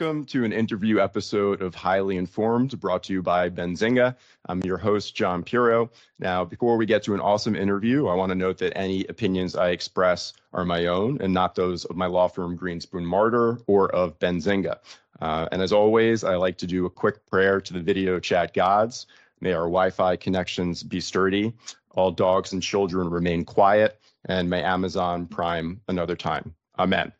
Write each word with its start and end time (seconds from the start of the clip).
welcome 0.00 0.24
to 0.24 0.44
an 0.44 0.52
interview 0.52 0.98
episode 0.98 1.60
of 1.60 1.74
Highly 1.74 2.16
Informed 2.16 2.80
brought 2.80 3.02
to 3.02 3.12
you 3.12 3.20
by 3.20 3.50
Benzinga. 3.50 4.16
I'm 4.46 4.62
your 4.62 4.78
host, 4.78 5.14
Jon 5.14 5.44
Purow. 5.44 5.90
Now, 6.18 6.42
before 6.42 6.78
we 6.78 6.86
get 6.86 7.02
to 7.02 7.12
an 7.12 7.20
awesome 7.20 7.54
interview, 7.54 8.06
I 8.06 8.14
want 8.14 8.30
to 8.30 8.34
note 8.34 8.56
that 8.58 8.74
any 8.78 9.04
opinions 9.08 9.56
I 9.56 9.70
express 9.70 10.32
are 10.54 10.64
my 10.64 10.86
own 10.86 11.20
and 11.20 11.34
not 11.34 11.54
those 11.54 11.84
of 11.84 11.96
my 11.96 12.06
law 12.06 12.28
firm, 12.28 12.56
Greenspoon 12.56 13.04
Marder, 13.04 13.62
or 13.66 13.94
of 13.94 14.18
Benzinga. 14.18 14.78
Uh, 15.20 15.48
and 15.52 15.60
as 15.60 15.70
always, 15.70 16.24
I 16.24 16.36
like 16.36 16.56
to 16.58 16.66
do 16.66 16.86
a 16.86 16.90
quick 16.90 17.26
prayer 17.26 17.60
to 17.60 17.72
the 17.74 17.80
video 17.80 18.18
chat 18.18 18.54
gods. 18.54 19.06
May 19.42 19.52
our 19.52 19.64
Wi 19.64 19.90
Fi 19.90 20.16
connections 20.16 20.82
be 20.82 21.00
sturdy, 21.00 21.52
all 21.90 22.10
dogs 22.10 22.54
and 22.54 22.62
children 22.62 23.10
remain 23.10 23.44
quiet, 23.44 24.00
and 24.24 24.48
may 24.48 24.62
Amazon 24.62 25.26
prime 25.26 25.82
another 25.88 26.16
time. 26.16 26.54
Amen. 26.78 27.12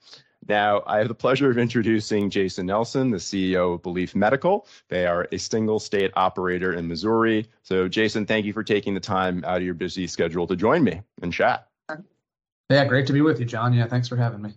Now, 0.50 0.82
I 0.84 0.98
have 0.98 1.06
the 1.06 1.14
pleasure 1.14 1.48
of 1.48 1.58
introducing 1.58 2.28
Jason 2.28 2.66
Nelson, 2.66 3.12
the 3.12 3.18
CEO 3.18 3.74
of 3.74 3.82
BeLeaf 3.82 4.16
Medical. 4.16 4.66
They 4.88 5.06
are 5.06 5.28
a 5.30 5.38
single 5.38 5.78
state 5.78 6.10
operator 6.16 6.72
in 6.72 6.88
Missouri. 6.88 7.48
So, 7.62 7.86
Jason, 7.86 8.26
thank 8.26 8.44
you 8.44 8.52
for 8.52 8.64
taking 8.64 8.92
the 8.92 8.98
time 8.98 9.44
out 9.44 9.58
of 9.58 9.62
your 9.62 9.74
busy 9.74 10.08
schedule 10.08 10.48
to 10.48 10.56
join 10.56 10.82
me 10.82 11.02
and 11.22 11.32
chat. 11.32 11.68
Yeah, 12.68 12.84
great 12.84 13.06
to 13.06 13.12
be 13.12 13.20
with 13.20 13.38
you, 13.38 13.46
Jon. 13.46 13.72
Yeah, 13.72 13.86
thanks 13.86 14.08
for 14.08 14.16
having 14.16 14.42
me. 14.42 14.54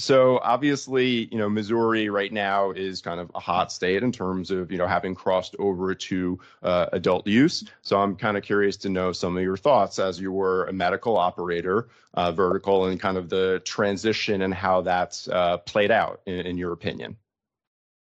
So 0.00 0.38
obviously, 0.42 1.28
you 1.30 1.36
know, 1.36 1.50
Missouri 1.50 2.08
right 2.08 2.32
now 2.32 2.70
is 2.70 3.02
kind 3.02 3.20
of 3.20 3.30
a 3.34 3.40
hot 3.40 3.70
state 3.70 4.02
in 4.02 4.12
terms 4.12 4.50
of, 4.50 4.72
you 4.72 4.78
know, 4.78 4.86
having 4.86 5.14
crossed 5.14 5.54
over 5.58 5.94
to 5.94 6.38
uh, 6.62 6.86
adult 6.92 7.26
use. 7.26 7.64
So 7.82 8.00
I'm 8.00 8.16
kind 8.16 8.36
of 8.38 8.42
curious 8.42 8.78
to 8.78 8.88
know 8.88 9.12
some 9.12 9.36
of 9.36 9.42
your 9.42 9.58
thoughts 9.58 9.98
as 9.98 10.18
you 10.18 10.32
were 10.32 10.64
a 10.64 10.72
medical 10.72 11.18
operator, 11.18 11.88
uh, 12.14 12.32
vertical, 12.32 12.86
and 12.86 12.98
kind 12.98 13.18
of 13.18 13.28
the 13.28 13.60
transition 13.64 14.40
and 14.40 14.54
how 14.54 14.80
that's 14.80 15.28
uh, 15.28 15.58
played 15.58 15.90
out 15.90 16.22
in, 16.24 16.46
in 16.46 16.56
your 16.56 16.72
opinion. 16.72 17.16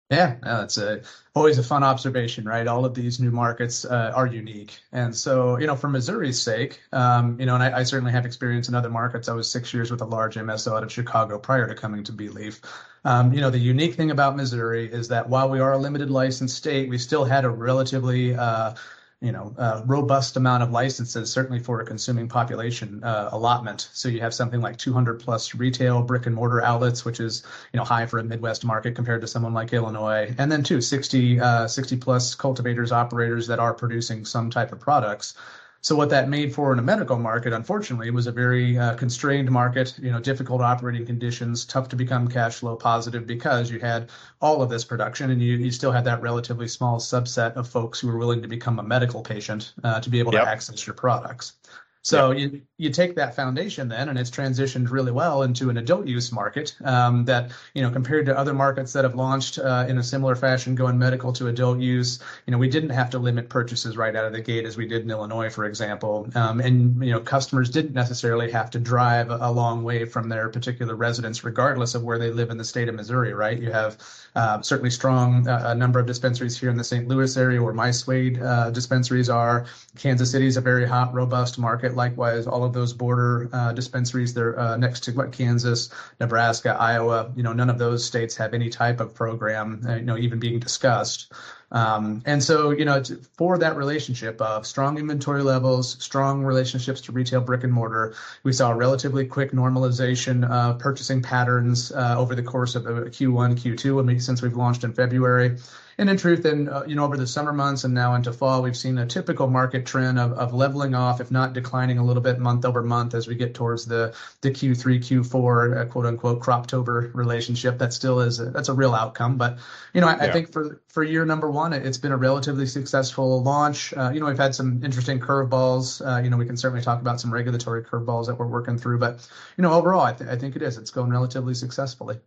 Yeah, 0.09 0.37
it's 0.63 0.79
a 0.79 1.03
always 1.35 1.59
a 1.59 1.63
fun 1.63 1.83
observation, 1.83 2.43
right? 2.45 2.65
All 2.65 2.83
of 2.83 2.95
these 2.95 3.19
new 3.19 3.29
markets 3.29 3.85
uh, 3.85 4.11
are 4.15 4.25
unique, 4.25 4.79
and 4.91 5.15
so 5.15 5.59
you 5.59 5.67
know, 5.67 5.75
for 5.75 5.87
Missouri's 5.87 6.41
sake, 6.41 6.81
um, 6.93 7.39
you 7.39 7.45
know, 7.45 7.53
and 7.53 7.63
I, 7.63 7.79
I, 7.79 7.83
certainly 7.83 8.11
have 8.11 8.25
experience 8.25 8.67
in 8.69 8.73
other 8.73 8.89
markets. 8.89 9.29
I 9.29 9.33
was 9.33 9.51
six 9.51 9.71
years 9.71 9.91
with 9.91 10.01
a 10.01 10.05
large 10.05 10.33
MSO 10.33 10.75
out 10.75 10.81
of 10.81 10.91
Chicago 10.91 11.37
prior 11.37 11.67
to 11.67 11.75
coming 11.75 12.03
to 12.05 12.11
BeLeaf. 12.11 12.59
Um, 13.05 13.31
you 13.33 13.39
know, 13.39 13.51
the 13.51 13.59
unique 13.59 13.93
thing 13.93 14.09
about 14.09 14.35
Missouri 14.35 14.91
is 14.91 15.07
that 15.09 15.29
while 15.29 15.47
we 15.47 15.59
are 15.59 15.73
a 15.73 15.77
limited 15.77 16.09
license 16.09 16.55
state, 16.55 16.89
we 16.89 16.97
still 16.97 17.23
had 17.23 17.45
a 17.45 17.49
relatively 17.49 18.33
uh, 18.33 18.73
you 19.21 19.33
know, 19.33 19.53
a 19.57 19.83
robust 19.85 20.37
amount 20.37 20.63
of 20.63 20.71
licenses, 20.71 21.31
certainly 21.31 21.59
for 21.59 21.81
a 21.81 21.85
consuming 21.85 22.29
population 22.29 23.03
uh, 23.03 23.29
allotment. 23.33 23.89
So 23.91 24.07
you 24.07 24.21
have 24.21 24.33
something 24.33 24.61
like 24.61 24.77
200 24.77 25.19
plus 25.19 25.53
retail 25.55 26.01
brick 26.01 26.25
and 26.25 26.33
mortar 26.33 26.63
outlets, 26.63 27.03
which 27.03 27.19
is, 27.19 27.43
you 27.73 27.77
know, 27.77 27.83
high 27.83 28.05
for 28.05 28.19
a 28.19 28.23
Midwest 28.23 28.63
market 28.63 28.95
compared 28.95 29.19
to 29.21 29.27
someone 29.27 29.53
like 29.53 29.73
Illinois. 29.73 30.33
And 30.37 30.49
then 30.49 30.63
too 30.63 30.79
60, 30.79 31.39
uh, 31.41 31.67
60 31.67 31.97
plus 31.97 32.33
cultivators, 32.33 32.93
operators 32.93 33.45
that 33.47 33.59
are 33.59 33.73
producing 33.73 34.23
some 34.23 34.49
type 34.49 34.71
of 34.71 34.79
products. 34.79 35.33
So 35.81 35.95
what 35.95 36.09
that 36.09 36.27
made 36.27 36.53
for 36.53 36.73
in 36.73 36.79
a 36.79 36.81
medical 36.81 37.17
market, 37.17 37.53
unfortunately, 37.53 38.11
was 38.11 38.27
a 38.27 38.31
very 38.31 38.77
uh, 38.77 38.95
constrained 38.95 39.49
market. 39.49 39.97
You 39.97 40.11
know, 40.11 40.19
difficult 40.19 40.61
operating 40.61 41.05
conditions, 41.05 41.63
tough 41.63 41.87
to 41.89 41.95
become 41.95 42.27
cash 42.27 42.55
flow 42.55 42.75
positive 42.75 43.25
because 43.25 43.71
you 43.71 43.79
had 43.79 44.09
all 44.41 44.61
of 44.61 44.69
this 44.69 44.83
production, 44.83 45.31
and 45.31 45.41
you, 45.41 45.55
you 45.55 45.71
still 45.71 45.91
had 45.91 46.03
that 46.05 46.21
relatively 46.21 46.67
small 46.67 46.99
subset 46.99 47.53
of 47.53 47.67
folks 47.67 47.99
who 47.99 48.07
were 48.07 48.17
willing 48.17 48.41
to 48.41 48.47
become 48.47 48.79
a 48.79 48.83
medical 48.83 49.21
patient 49.21 49.73
uh, 49.83 50.01
to 50.01 50.09
be 50.09 50.19
able 50.19 50.33
yep. 50.33 50.43
to 50.43 50.49
access 50.49 50.85
your 50.85 50.95
products. 50.95 51.53
So 52.01 52.31
yeah. 52.31 52.47
you 52.47 52.61
you 52.77 52.89
take 52.89 53.15
that 53.15 53.35
foundation 53.35 53.89
then, 53.89 54.07
and 54.07 54.17
it's 54.17 54.31
transitioned 54.31 54.89
really 54.89 55.11
well 55.11 55.43
into 55.43 55.69
an 55.69 55.77
adult 55.77 56.07
use 56.07 56.31
market 56.31 56.73
um, 56.85 57.25
that 57.25 57.51
you 57.73 57.81
know 57.81 57.91
compared 57.91 58.25
to 58.27 58.37
other 58.37 58.53
markets 58.53 58.93
that 58.93 59.03
have 59.03 59.15
launched 59.15 59.59
uh, 59.59 59.85
in 59.87 59.97
a 59.97 60.03
similar 60.03 60.35
fashion, 60.35 60.75
going 60.75 60.97
medical 60.97 61.33
to 61.33 61.47
adult 61.47 61.79
use. 61.79 62.19
You 62.45 62.51
know, 62.51 62.57
we 62.57 62.69
didn't 62.69 62.91
have 62.91 63.09
to 63.09 63.19
limit 63.19 63.49
purchases 63.49 63.97
right 63.97 64.15
out 64.15 64.23
of 64.23 64.31
the 64.31 64.39
gate 64.39 64.65
as 64.65 64.77
we 64.77 64.87
did 64.87 65.03
in 65.03 65.11
Illinois, 65.11 65.49
for 65.49 65.65
example, 65.65 66.29
um, 66.35 66.61
and 66.61 67.03
you 67.03 67.11
know 67.11 67.19
customers 67.19 67.69
didn't 67.69 67.93
necessarily 67.93 68.49
have 68.49 68.69
to 68.71 68.79
drive 68.79 69.29
a 69.29 69.51
long 69.51 69.83
way 69.83 70.05
from 70.05 70.29
their 70.29 70.47
particular 70.47 70.95
residence, 70.95 71.43
regardless 71.43 71.95
of 71.95 72.03
where 72.03 72.17
they 72.17 72.31
live 72.31 72.49
in 72.49 72.57
the 72.57 72.63
state 72.63 72.87
of 72.87 72.95
Missouri. 72.95 73.33
Right? 73.33 73.59
You 73.59 73.73
have 73.73 73.97
uh, 74.35 74.61
certainly 74.61 74.89
strong 74.89 75.45
uh, 75.49 75.63
a 75.65 75.75
number 75.75 75.99
of 75.99 76.05
dispensaries 76.05 76.57
here 76.57 76.69
in 76.69 76.77
the 76.77 76.83
St. 76.83 77.09
Louis 77.09 77.35
area 77.35 77.61
where 77.61 77.73
my 77.73 77.91
Swade 77.91 78.41
uh, 78.41 78.69
dispensaries 78.69 79.29
are. 79.29 79.65
Kansas 79.97 80.31
City 80.31 80.47
is 80.47 80.55
a 80.55 80.61
very 80.61 80.87
hot, 80.87 81.13
robust 81.13 81.59
market 81.59 81.88
likewise, 81.95 82.47
all 82.47 82.63
of 82.63 82.73
those 82.73 82.93
border 82.93 83.49
uh, 83.53 83.73
dispensaries, 83.73 84.33
they're 84.33 84.59
uh, 84.59 84.77
next 84.77 85.03
to 85.05 85.11
what 85.11 85.31
Kansas, 85.31 85.89
Nebraska, 86.19 86.75
Iowa. 86.79 87.31
You 87.35 87.43
know, 87.43 87.53
none 87.53 87.69
of 87.69 87.77
those 87.77 88.05
states 88.05 88.35
have 88.37 88.53
any 88.53 88.69
type 88.69 88.99
of 88.99 89.13
program, 89.13 89.81
uh, 89.87 89.95
you 89.95 90.03
know, 90.03 90.17
even 90.17 90.39
being 90.39 90.59
discussed. 90.59 91.31
Um, 91.71 92.23
and 92.25 92.43
so, 92.43 92.71
you 92.71 92.85
know, 92.85 93.03
for 93.37 93.57
that 93.59 93.75
relationship 93.75 94.41
of 94.41 94.65
strong 94.65 94.97
inventory 94.97 95.43
levels, 95.43 95.97
strong 96.03 96.43
relationships 96.43 97.01
to 97.01 97.11
retail 97.11 97.41
brick 97.41 97.63
and 97.63 97.71
mortar, 97.71 98.15
we 98.43 98.53
saw 98.53 98.71
a 98.71 98.75
relatively 98.75 99.25
quick 99.25 99.51
normalization 99.51 100.49
of 100.49 100.79
purchasing 100.79 101.21
patterns 101.21 101.91
uh, 101.91 102.15
over 102.17 102.33
the 102.35 102.43
course 102.43 102.75
of 102.75 102.83
Q1, 102.85 103.59
Q2, 103.59 104.21
since 104.21 104.41
we've 104.41 104.55
launched 104.55 104.83
in 104.83 104.93
February. 104.93 105.57
And 105.99 106.09
in 106.09 106.15
truth, 106.15 106.45
and 106.45 106.69
uh, 106.69 106.83
you 106.87 106.95
know, 106.95 107.03
over 107.03 107.17
the 107.17 107.27
summer 107.27 107.51
months 107.51 107.83
and 107.83 107.93
now 107.93 108.15
into 108.15 108.31
fall, 108.31 108.61
we've 108.61 108.77
seen 108.77 108.97
a 108.99 109.05
typical 109.05 109.47
market 109.47 109.85
trend 109.85 110.17
of, 110.17 110.31
of 110.31 110.53
leveling 110.53 110.95
off, 110.95 111.19
if 111.19 111.29
not 111.29 111.51
declining 111.51 111.97
a 111.97 112.05
little 112.05 112.23
bit 112.23 112.39
month 112.39 112.63
over 112.63 112.81
month 112.81 113.13
as 113.13 113.27
we 113.27 113.35
get 113.35 113.53
towards 113.53 113.85
the 113.85 114.15
the 114.39 114.49
Q3, 114.49 114.99
Q4, 114.99 115.81
uh, 115.81 115.85
quote 115.91 116.05
unquote, 116.05 116.39
croptober 116.39 117.13
relationship. 117.13 117.77
That 117.77 117.91
still 117.91 118.21
is 118.21 118.39
a, 118.39 118.45
that's 118.45 118.69
a 118.69 118.73
real 118.73 118.95
outcome. 118.95 119.35
But 119.35 119.57
you 119.93 119.99
know, 119.99 120.07
I, 120.07 120.15
yeah. 120.15 120.23
I, 120.23 120.31
think 120.31 120.53
for 120.53 120.81
for 120.87 121.03
year 121.03 121.25
number 121.25 121.51
one, 121.51 121.73
it's 121.73 121.97
been 121.97 122.13
a 122.13 122.17
relatively 122.17 122.65
successful 122.65 123.43
launch. 123.43 123.93
Uh, 123.93 124.09
you 124.13 124.21
know, 124.21 124.27
we've 124.27 124.37
had 124.37 124.55
some 124.55 124.81
interesting 124.85 125.19
curveballs. 125.19 126.01
Uh, 126.01 126.23
you 126.23 126.29
know, 126.29 126.37
we 126.37 126.45
can 126.45 126.55
certainly 126.55 126.81
talk 126.81 127.01
about 127.01 127.19
some 127.19 127.33
regulatory 127.33 127.83
curveballs 127.83 128.27
that 128.27 128.35
we're 128.35 128.47
working 128.47 128.77
through. 128.77 128.99
But 128.99 129.27
you 129.57 129.63
know, 129.63 129.73
overall, 129.73 130.05
I, 130.05 130.13
th- 130.13 130.29
I 130.29 130.37
think 130.37 130.55
it 130.55 130.61
is. 130.61 130.77
It's 130.77 130.91
going 130.91 131.09
relatively 131.09 131.55
successfully. 131.55 132.21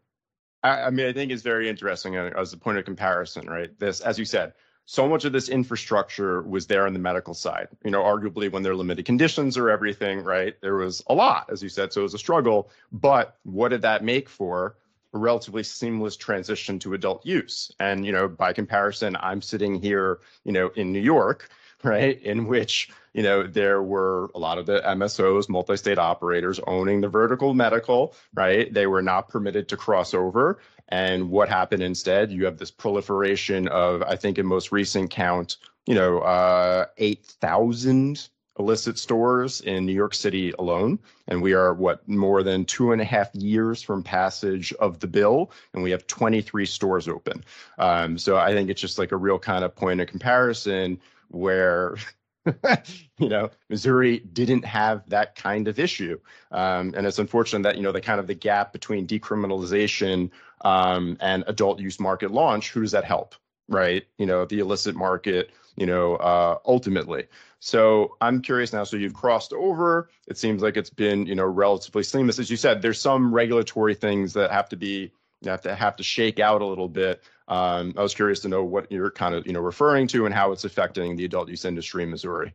I, 0.62 0.82
I 0.82 0.90
mean, 0.90 1.06
I 1.06 1.12
think 1.12 1.32
it's 1.32 1.42
very 1.42 1.68
interesting 1.68 2.16
uh, 2.16 2.30
as 2.36 2.52
a 2.52 2.56
point 2.56 2.78
of 2.78 2.84
comparison, 2.84 3.46
right? 3.46 3.76
This, 3.78 4.00
as 4.00 4.18
you 4.18 4.24
said, 4.24 4.52
so 4.84 5.08
much 5.08 5.24
of 5.24 5.32
this 5.32 5.48
infrastructure 5.48 6.42
was 6.42 6.66
there 6.66 6.86
on 6.86 6.92
the 6.92 6.98
medical 6.98 7.34
side. 7.34 7.68
You 7.84 7.90
know, 7.90 8.02
arguably 8.02 8.50
when 8.50 8.62
there 8.62 8.72
are 8.72 8.76
limited 8.76 9.04
conditions 9.04 9.56
or 9.56 9.70
everything, 9.70 10.24
right? 10.24 10.54
There 10.60 10.76
was 10.76 11.02
a 11.06 11.14
lot, 11.14 11.48
as 11.50 11.62
you 11.62 11.68
said, 11.68 11.92
so 11.92 12.00
it 12.00 12.04
was 12.04 12.14
a 12.14 12.18
struggle. 12.18 12.70
But 12.90 13.36
what 13.44 13.68
did 13.68 13.82
that 13.82 14.04
make 14.04 14.28
for 14.28 14.76
a 15.14 15.18
relatively 15.18 15.62
seamless 15.62 16.16
transition 16.16 16.78
to 16.80 16.94
adult 16.94 17.24
use? 17.24 17.70
And 17.78 18.04
you 18.04 18.12
know, 18.12 18.28
by 18.28 18.52
comparison, 18.52 19.16
I'm 19.20 19.40
sitting 19.40 19.80
here, 19.80 20.18
you 20.44 20.52
know, 20.52 20.70
in 20.74 20.92
New 20.92 21.00
York, 21.00 21.48
right, 21.84 22.20
in 22.22 22.46
which 22.46 22.88
you 23.12 23.22
know, 23.22 23.42
there 23.42 23.82
were 23.82 24.30
a 24.34 24.38
lot 24.38 24.58
of 24.58 24.66
the 24.66 24.80
MSOs, 24.80 25.48
multi-state 25.48 25.98
operators 25.98 26.58
owning 26.66 27.00
the 27.00 27.08
vertical 27.08 27.52
medical, 27.52 28.14
right? 28.34 28.72
They 28.72 28.86
were 28.86 29.02
not 29.02 29.28
permitted 29.28 29.68
to 29.68 29.76
cross 29.76 30.14
over. 30.14 30.58
And 30.88 31.30
what 31.30 31.48
happened 31.48 31.82
instead? 31.82 32.32
You 32.32 32.46
have 32.46 32.58
this 32.58 32.70
proliferation 32.70 33.68
of, 33.68 34.02
I 34.02 34.16
think 34.16 34.38
in 34.38 34.46
most 34.46 34.72
recent 34.72 35.10
count, 35.10 35.58
you 35.86 35.94
know, 35.94 36.20
uh, 36.20 36.86
8,000 36.96 38.28
illicit 38.58 38.98
stores 38.98 39.62
in 39.62 39.86
New 39.86 39.94
York 39.94 40.14
City 40.14 40.52
alone. 40.58 40.98
And 41.28 41.42
we 41.42 41.54
are, 41.54 41.72
what, 41.72 42.06
more 42.06 42.42
than 42.42 42.64
two 42.64 42.92
and 42.92 43.00
a 43.00 43.04
half 43.04 43.34
years 43.34 43.82
from 43.82 44.02
passage 44.02 44.72
of 44.74 45.00
the 45.00 45.06
bill, 45.06 45.50
and 45.72 45.82
we 45.82 45.90
have 45.90 46.06
23 46.06 46.66
stores 46.66 47.08
open. 47.08 47.44
Um, 47.78 48.18
so 48.18 48.36
I 48.36 48.52
think 48.52 48.68
it's 48.68 48.80
just 48.80 48.98
like 48.98 49.12
a 49.12 49.16
real 49.16 49.38
kind 49.38 49.64
of 49.64 49.74
point 49.74 50.00
of 50.00 50.08
comparison 50.08 51.00
where 51.32 51.96
you 53.18 53.28
know, 53.28 53.50
Missouri 53.68 54.18
didn't 54.18 54.64
have 54.64 55.08
that 55.08 55.36
kind 55.36 55.68
of 55.68 55.78
issue, 55.78 56.18
um, 56.50 56.92
and 56.96 57.06
it's 57.06 57.18
unfortunate 57.18 57.62
that 57.62 57.76
you 57.76 57.82
know 57.82 57.92
the 57.92 58.00
kind 58.00 58.18
of 58.18 58.26
the 58.26 58.34
gap 58.34 58.72
between 58.72 59.06
decriminalization 59.06 60.30
um, 60.62 61.16
and 61.20 61.44
adult 61.46 61.78
use 61.78 62.00
market 62.00 62.32
launch. 62.32 62.70
Who 62.70 62.80
does 62.80 62.92
that 62.92 63.04
help, 63.04 63.34
right? 63.68 64.04
You 64.18 64.26
know, 64.26 64.44
the 64.44 64.58
illicit 64.58 64.96
market. 64.96 65.50
You 65.76 65.86
know, 65.86 66.16
uh, 66.16 66.58
ultimately. 66.66 67.28
So 67.60 68.16
I'm 68.20 68.42
curious 68.42 68.74
now. 68.74 68.84
So 68.84 68.98
you've 68.98 69.14
crossed 69.14 69.54
over. 69.54 70.10
It 70.26 70.36
seems 70.36 70.60
like 70.60 70.76
it's 70.76 70.90
been 70.90 71.24
you 71.26 71.34
know 71.34 71.46
relatively 71.46 72.02
seamless, 72.02 72.38
as 72.38 72.50
you 72.50 72.56
said. 72.56 72.82
There's 72.82 73.00
some 73.00 73.32
regulatory 73.32 73.94
things 73.94 74.34
that 74.34 74.50
have 74.50 74.68
to 74.70 74.76
be 74.76 75.12
have 75.46 75.62
to 75.62 75.74
have 75.74 75.96
to 75.96 76.02
shake 76.02 76.40
out 76.40 76.60
a 76.60 76.66
little 76.66 76.88
bit 76.88 77.22
um, 77.48 77.94
I 77.96 78.02
was 78.02 78.14
curious 78.14 78.40
to 78.40 78.48
know 78.48 78.64
what 78.64 78.90
you're 78.90 79.10
kind 79.10 79.34
of 79.34 79.46
you 79.46 79.52
know 79.52 79.60
referring 79.60 80.06
to 80.08 80.26
and 80.26 80.34
how 80.34 80.52
it's 80.52 80.64
affecting 80.64 81.16
the 81.16 81.24
adult 81.24 81.48
use 81.48 81.64
industry 81.64 82.02
in 82.02 82.10
Missouri. 82.10 82.54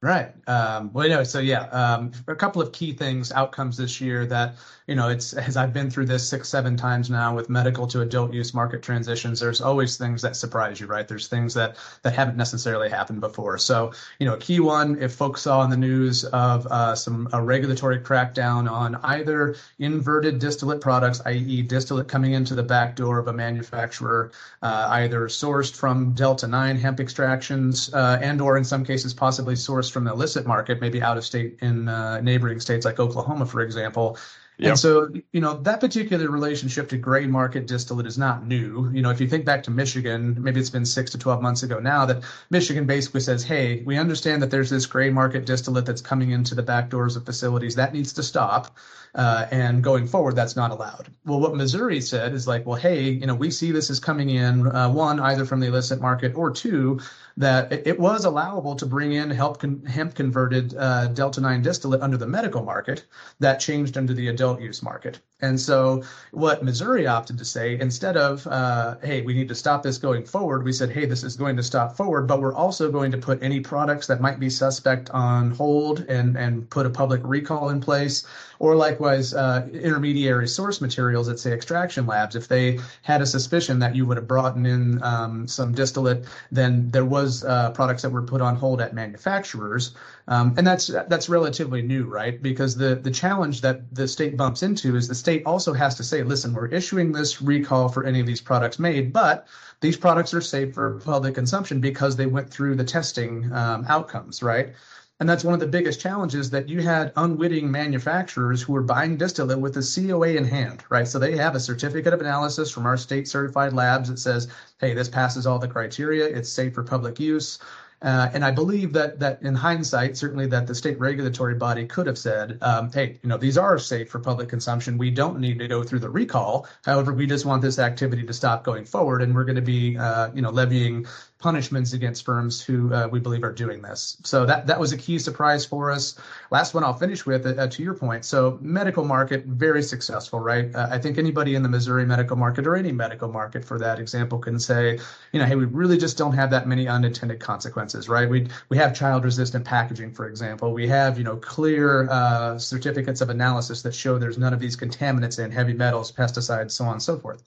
Right. 0.00 0.32
Um, 0.46 0.92
well, 0.92 1.04
anyway, 1.06 1.24
so 1.24 1.40
yeah, 1.40 1.62
um, 1.70 2.12
a 2.28 2.36
couple 2.36 2.62
of 2.62 2.70
key 2.70 2.92
things, 2.92 3.32
outcomes 3.32 3.76
this 3.76 4.00
year 4.00 4.26
that, 4.26 4.54
you 4.86 4.94
know, 4.94 5.08
it's 5.08 5.32
as 5.32 5.56
I've 5.56 5.72
been 5.72 5.90
through 5.90 6.06
this 6.06 6.26
six, 6.26 6.48
seven 6.48 6.76
times 6.76 7.10
now 7.10 7.34
with 7.34 7.50
medical 7.50 7.84
to 7.88 8.02
adult 8.02 8.32
use 8.32 8.54
market 8.54 8.80
transitions, 8.80 9.40
there's 9.40 9.60
always 9.60 9.96
things 9.96 10.22
that 10.22 10.36
surprise 10.36 10.78
you, 10.80 10.86
right? 10.86 11.06
There's 11.08 11.26
things 11.26 11.52
that 11.54 11.78
that 12.02 12.14
haven't 12.14 12.36
necessarily 12.36 12.88
happened 12.88 13.20
before. 13.20 13.58
So, 13.58 13.92
you 14.20 14.26
know, 14.26 14.34
a 14.34 14.38
key 14.38 14.60
one, 14.60 15.02
if 15.02 15.14
folks 15.14 15.42
saw 15.42 15.64
in 15.64 15.70
the 15.70 15.76
news 15.76 16.24
of 16.26 16.68
uh, 16.68 16.94
some 16.94 17.28
a 17.32 17.42
regulatory 17.42 17.98
crackdown 17.98 18.70
on 18.70 18.94
either 19.02 19.56
inverted 19.80 20.38
distillate 20.38 20.80
products, 20.80 21.20
i.e., 21.26 21.62
distillate 21.62 22.06
coming 22.06 22.34
into 22.34 22.54
the 22.54 22.62
back 22.62 22.94
door 22.94 23.18
of 23.18 23.26
a 23.26 23.32
manufacturer, 23.32 24.30
uh, 24.62 24.86
either 24.90 25.26
sourced 25.26 25.74
from 25.74 26.12
Delta 26.12 26.46
9 26.46 26.76
hemp 26.76 27.00
extractions 27.00 27.92
uh, 27.92 28.18
and 28.22 28.40
or 28.40 28.56
in 28.56 28.64
some 28.64 28.84
cases 28.84 29.12
possibly 29.12 29.54
sourced 29.54 29.87
from 29.90 30.04
the 30.04 30.12
illicit 30.12 30.46
market, 30.46 30.80
maybe 30.80 31.02
out 31.02 31.16
of 31.16 31.24
state 31.24 31.58
in 31.60 31.88
uh, 31.88 32.20
neighboring 32.20 32.60
states 32.60 32.84
like 32.84 32.98
Oklahoma, 32.98 33.46
for 33.46 33.60
example. 33.60 34.18
Yep. 34.58 34.70
And 34.70 34.78
so, 34.78 35.08
you 35.30 35.40
know, 35.40 35.54
that 35.54 35.78
particular 35.78 36.28
relationship 36.30 36.88
to 36.88 36.96
gray 36.96 37.28
market 37.28 37.68
distillate 37.68 38.06
is 38.06 38.18
not 38.18 38.44
new. 38.44 38.90
You 38.92 39.02
know, 39.02 39.10
if 39.10 39.20
you 39.20 39.28
think 39.28 39.44
back 39.44 39.62
to 39.64 39.70
Michigan, 39.70 40.36
maybe 40.42 40.58
it's 40.58 40.68
been 40.68 40.84
six 40.84 41.12
to 41.12 41.18
12 41.18 41.40
months 41.40 41.62
ago 41.62 41.78
now 41.78 42.04
that 42.06 42.24
Michigan 42.50 42.84
basically 42.84 43.20
says, 43.20 43.44
hey, 43.44 43.82
we 43.86 43.96
understand 43.96 44.42
that 44.42 44.50
there's 44.50 44.68
this 44.68 44.84
gray 44.84 45.10
market 45.10 45.46
distillate 45.46 45.86
that's 45.86 46.02
coming 46.02 46.32
into 46.32 46.56
the 46.56 46.62
back 46.62 46.90
doors 46.90 47.14
of 47.14 47.24
facilities. 47.24 47.76
That 47.76 47.92
needs 47.92 48.12
to 48.14 48.22
stop. 48.22 48.76
Uh, 49.14 49.46
and 49.50 49.82
going 49.82 50.06
forward, 50.06 50.36
that's 50.36 50.56
not 50.56 50.70
allowed. 50.70 51.10
Well, 51.24 51.40
what 51.40 51.54
Missouri 51.54 52.00
said 52.00 52.34
is 52.34 52.46
like, 52.46 52.66
well, 52.66 52.76
hey, 52.76 53.10
you 53.10 53.26
know, 53.26 53.34
we 53.34 53.50
see 53.50 53.72
this 53.72 53.90
as 53.90 54.00
coming 54.00 54.30
in, 54.30 54.66
uh, 54.66 54.90
one, 54.90 55.18
either 55.20 55.44
from 55.44 55.60
the 55.60 55.66
illicit 55.66 56.00
market, 56.00 56.34
or 56.36 56.50
two, 56.50 57.00
that 57.36 57.72
it 57.86 57.98
was 57.98 58.24
allowable 58.24 58.74
to 58.74 58.84
bring 58.84 59.12
in 59.12 59.30
hemp, 59.30 59.86
hemp 59.86 60.14
converted 60.14 60.74
uh, 60.76 61.06
Delta 61.08 61.40
9 61.40 61.62
distillate 61.62 62.02
under 62.02 62.16
the 62.16 62.26
medical 62.26 62.64
market 62.64 63.06
that 63.38 63.60
changed 63.60 63.96
under 63.96 64.12
the 64.12 64.28
adult 64.28 64.60
use 64.60 64.82
market. 64.82 65.20
And 65.40 65.58
so, 65.60 66.02
what 66.32 66.64
Missouri 66.64 67.06
opted 67.06 67.38
to 67.38 67.44
say, 67.44 67.78
instead 67.78 68.16
of, 68.16 68.44
uh, 68.48 68.96
hey, 69.02 69.22
we 69.22 69.34
need 69.34 69.48
to 69.48 69.54
stop 69.54 69.84
this 69.84 69.96
going 69.96 70.24
forward, 70.24 70.64
we 70.64 70.72
said, 70.72 70.90
hey, 70.90 71.06
this 71.06 71.22
is 71.22 71.36
going 71.36 71.56
to 71.56 71.62
stop 71.62 71.96
forward, 71.96 72.26
but 72.26 72.40
we're 72.40 72.54
also 72.54 72.90
going 72.90 73.12
to 73.12 73.18
put 73.18 73.40
any 73.40 73.60
products 73.60 74.08
that 74.08 74.20
might 74.20 74.40
be 74.40 74.50
suspect 74.50 75.10
on 75.10 75.52
hold 75.52 76.00
and, 76.08 76.36
and 76.36 76.68
put 76.70 76.86
a 76.86 76.90
public 76.90 77.20
recall 77.22 77.68
in 77.70 77.80
place. 77.80 78.26
Or 78.58 78.74
likewise, 78.98 79.32
uh, 79.32 79.68
intermediary 79.72 80.48
source 80.48 80.80
materials 80.80 81.28
at, 81.28 81.38
say, 81.38 81.52
extraction 81.52 82.04
labs. 82.04 82.34
If 82.34 82.48
they 82.48 82.80
had 83.02 83.22
a 83.22 83.26
suspicion 83.26 83.78
that 83.78 83.94
you 83.94 84.04
would 84.06 84.16
have 84.16 84.26
brought 84.26 84.56
in 84.56 85.00
um, 85.04 85.46
some 85.46 85.72
distillate, 85.72 86.24
then 86.50 86.90
there 86.90 87.04
was 87.04 87.44
uh, 87.44 87.70
products 87.70 88.02
that 88.02 88.10
were 88.10 88.22
put 88.22 88.40
on 88.40 88.56
hold 88.56 88.80
at 88.80 88.94
manufacturers. 88.94 89.94
Um, 90.26 90.54
and 90.58 90.66
that's 90.66 90.88
that's 90.88 91.28
relatively 91.28 91.80
new, 91.80 92.04
right? 92.06 92.42
Because 92.42 92.76
the 92.76 92.96
the 92.96 93.10
challenge 93.10 93.60
that 93.60 93.94
the 93.94 94.08
state 94.08 94.36
bumps 94.36 94.62
into 94.62 94.96
is 94.96 95.06
the 95.06 95.14
state 95.14 95.44
also 95.46 95.72
has 95.72 95.94
to 95.94 96.02
say, 96.02 96.24
listen, 96.24 96.52
we're 96.52 96.66
issuing 96.66 97.12
this 97.12 97.40
recall 97.40 97.88
for 97.88 98.04
any 98.04 98.18
of 98.20 98.26
these 98.26 98.40
products 98.40 98.78
made, 98.78 99.12
but 99.12 99.46
these 99.80 99.96
products 99.96 100.34
are 100.34 100.40
safe 100.40 100.74
for 100.74 100.98
public 101.04 101.36
consumption 101.36 101.80
because 101.80 102.16
they 102.16 102.26
went 102.26 102.50
through 102.50 102.74
the 102.74 102.84
testing 102.84 103.50
um, 103.52 103.84
outcomes, 103.88 104.42
right? 104.42 104.74
And 105.20 105.28
that's 105.28 105.42
one 105.42 105.54
of 105.54 105.58
the 105.58 105.66
biggest 105.66 106.00
challenges 106.00 106.48
that 106.50 106.68
you 106.68 106.80
had 106.80 107.12
unwitting 107.16 107.68
manufacturers 107.68 108.62
who 108.62 108.72
were 108.72 108.82
buying 108.82 109.16
distillate 109.16 109.58
with 109.58 109.76
a 109.76 109.82
COA 109.82 110.36
in 110.36 110.44
hand, 110.44 110.84
right? 110.90 111.08
So 111.08 111.18
they 111.18 111.36
have 111.36 111.56
a 111.56 111.60
certificate 111.60 112.12
of 112.14 112.20
analysis 112.20 112.70
from 112.70 112.86
our 112.86 112.96
state 112.96 113.26
certified 113.26 113.72
labs 113.72 114.10
that 114.10 114.20
says, 114.20 114.46
hey, 114.80 114.94
this 114.94 115.08
passes 115.08 115.44
all 115.44 115.58
the 115.58 115.66
criteria, 115.66 116.24
it's 116.24 116.48
safe 116.48 116.72
for 116.72 116.84
public 116.84 117.18
use. 117.18 117.58
Uh, 118.00 118.30
and 118.32 118.44
I 118.44 118.52
believe 118.52 118.92
that 118.92 119.18
that 119.18 119.42
in 119.42 119.56
hindsight, 119.56 120.16
certainly 120.16 120.46
that 120.46 120.68
the 120.68 120.74
state 120.74 121.00
regulatory 121.00 121.54
body 121.54 121.84
could 121.84 122.06
have 122.06 122.16
said, 122.16 122.56
um, 122.62 122.92
"Hey, 122.92 123.18
you 123.22 123.28
know, 123.28 123.36
these 123.36 123.58
are 123.58 123.76
safe 123.76 124.08
for 124.08 124.20
public 124.20 124.48
consumption. 124.48 124.98
We 124.98 125.10
don't 125.10 125.40
need 125.40 125.58
to 125.58 125.66
go 125.66 125.82
through 125.82 125.98
the 125.98 126.08
recall. 126.08 126.68
However, 126.84 127.12
we 127.12 127.26
just 127.26 127.44
want 127.44 127.60
this 127.60 127.80
activity 127.80 128.22
to 128.24 128.32
stop 128.32 128.62
going 128.62 128.84
forward, 128.84 129.20
and 129.20 129.34
we're 129.34 129.44
going 129.44 129.56
to 129.56 129.62
be, 129.62 129.98
uh, 129.98 130.30
you 130.32 130.42
know, 130.42 130.50
levying 130.50 131.06
punishments 131.38 131.92
against 131.92 132.24
firms 132.24 132.60
who 132.60 132.92
uh, 132.92 133.06
we 133.06 133.20
believe 133.20 133.44
are 133.44 133.52
doing 133.52 133.80
this. 133.80 134.16
So 134.24 134.44
that 134.46 134.66
that 134.66 134.78
was 134.78 134.92
a 134.92 134.96
key 134.96 135.18
surprise 135.18 135.64
for 135.64 135.90
us. 135.90 136.18
Last 136.50 136.74
one 136.74 136.82
I'll 136.82 136.94
finish 136.94 137.24
with, 137.24 137.46
uh, 137.46 137.68
to 137.68 137.82
your 137.82 137.94
point. 137.94 138.24
So 138.24 138.58
medical 138.60 139.04
market 139.04 139.44
very 139.46 139.82
successful, 139.82 140.40
right? 140.40 140.74
Uh, 140.74 140.88
I 140.90 140.98
think 140.98 141.16
anybody 141.16 141.54
in 141.54 141.62
the 141.62 141.68
Missouri 141.68 142.04
medical 142.04 142.36
market 142.36 142.66
or 142.66 142.74
any 142.74 142.90
medical 142.90 143.28
market 143.28 143.64
for 143.64 143.78
that 143.78 144.00
example 144.00 144.38
can 144.38 144.58
say, 144.58 144.98
you 145.32 145.38
know, 145.38 145.46
hey, 145.46 145.54
we 145.54 145.64
really 145.66 145.96
just 145.96 146.18
don't 146.18 146.32
have 146.32 146.50
that 146.50 146.66
many 146.66 146.88
unintended 146.88 147.38
consequences, 147.38 148.08
right? 148.08 148.28
We 148.28 148.48
we 148.68 148.76
have 148.78 148.94
child 148.94 149.24
resistant 149.24 149.64
packaging, 149.64 150.12
for 150.12 150.26
example. 150.26 150.72
We 150.72 150.88
have 150.88 151.18
you 151.18 151.24
know 151.24 151.36
clear 151.36 152.08
uh, 152.10 152.58
certificates 152.58 153.20
of 153.20 153.30
analysis 153.30 153.82
that 153.82 153.94
show 153.94 154.18
there's 154.18 154.38
none 154.38 154.52
of 154.52 154.58
these 154.58 154.76
contaminants 154.76 155.42
in 155.42 155.52
heavy 155.52 155.72
metals, 155.74 156.10
pesticides, 156.10 156.72
so 156.72 156.84
on 156.84 156.94
and 156.94 157.02
so 157.02 157.16
forth. 157.16 157.44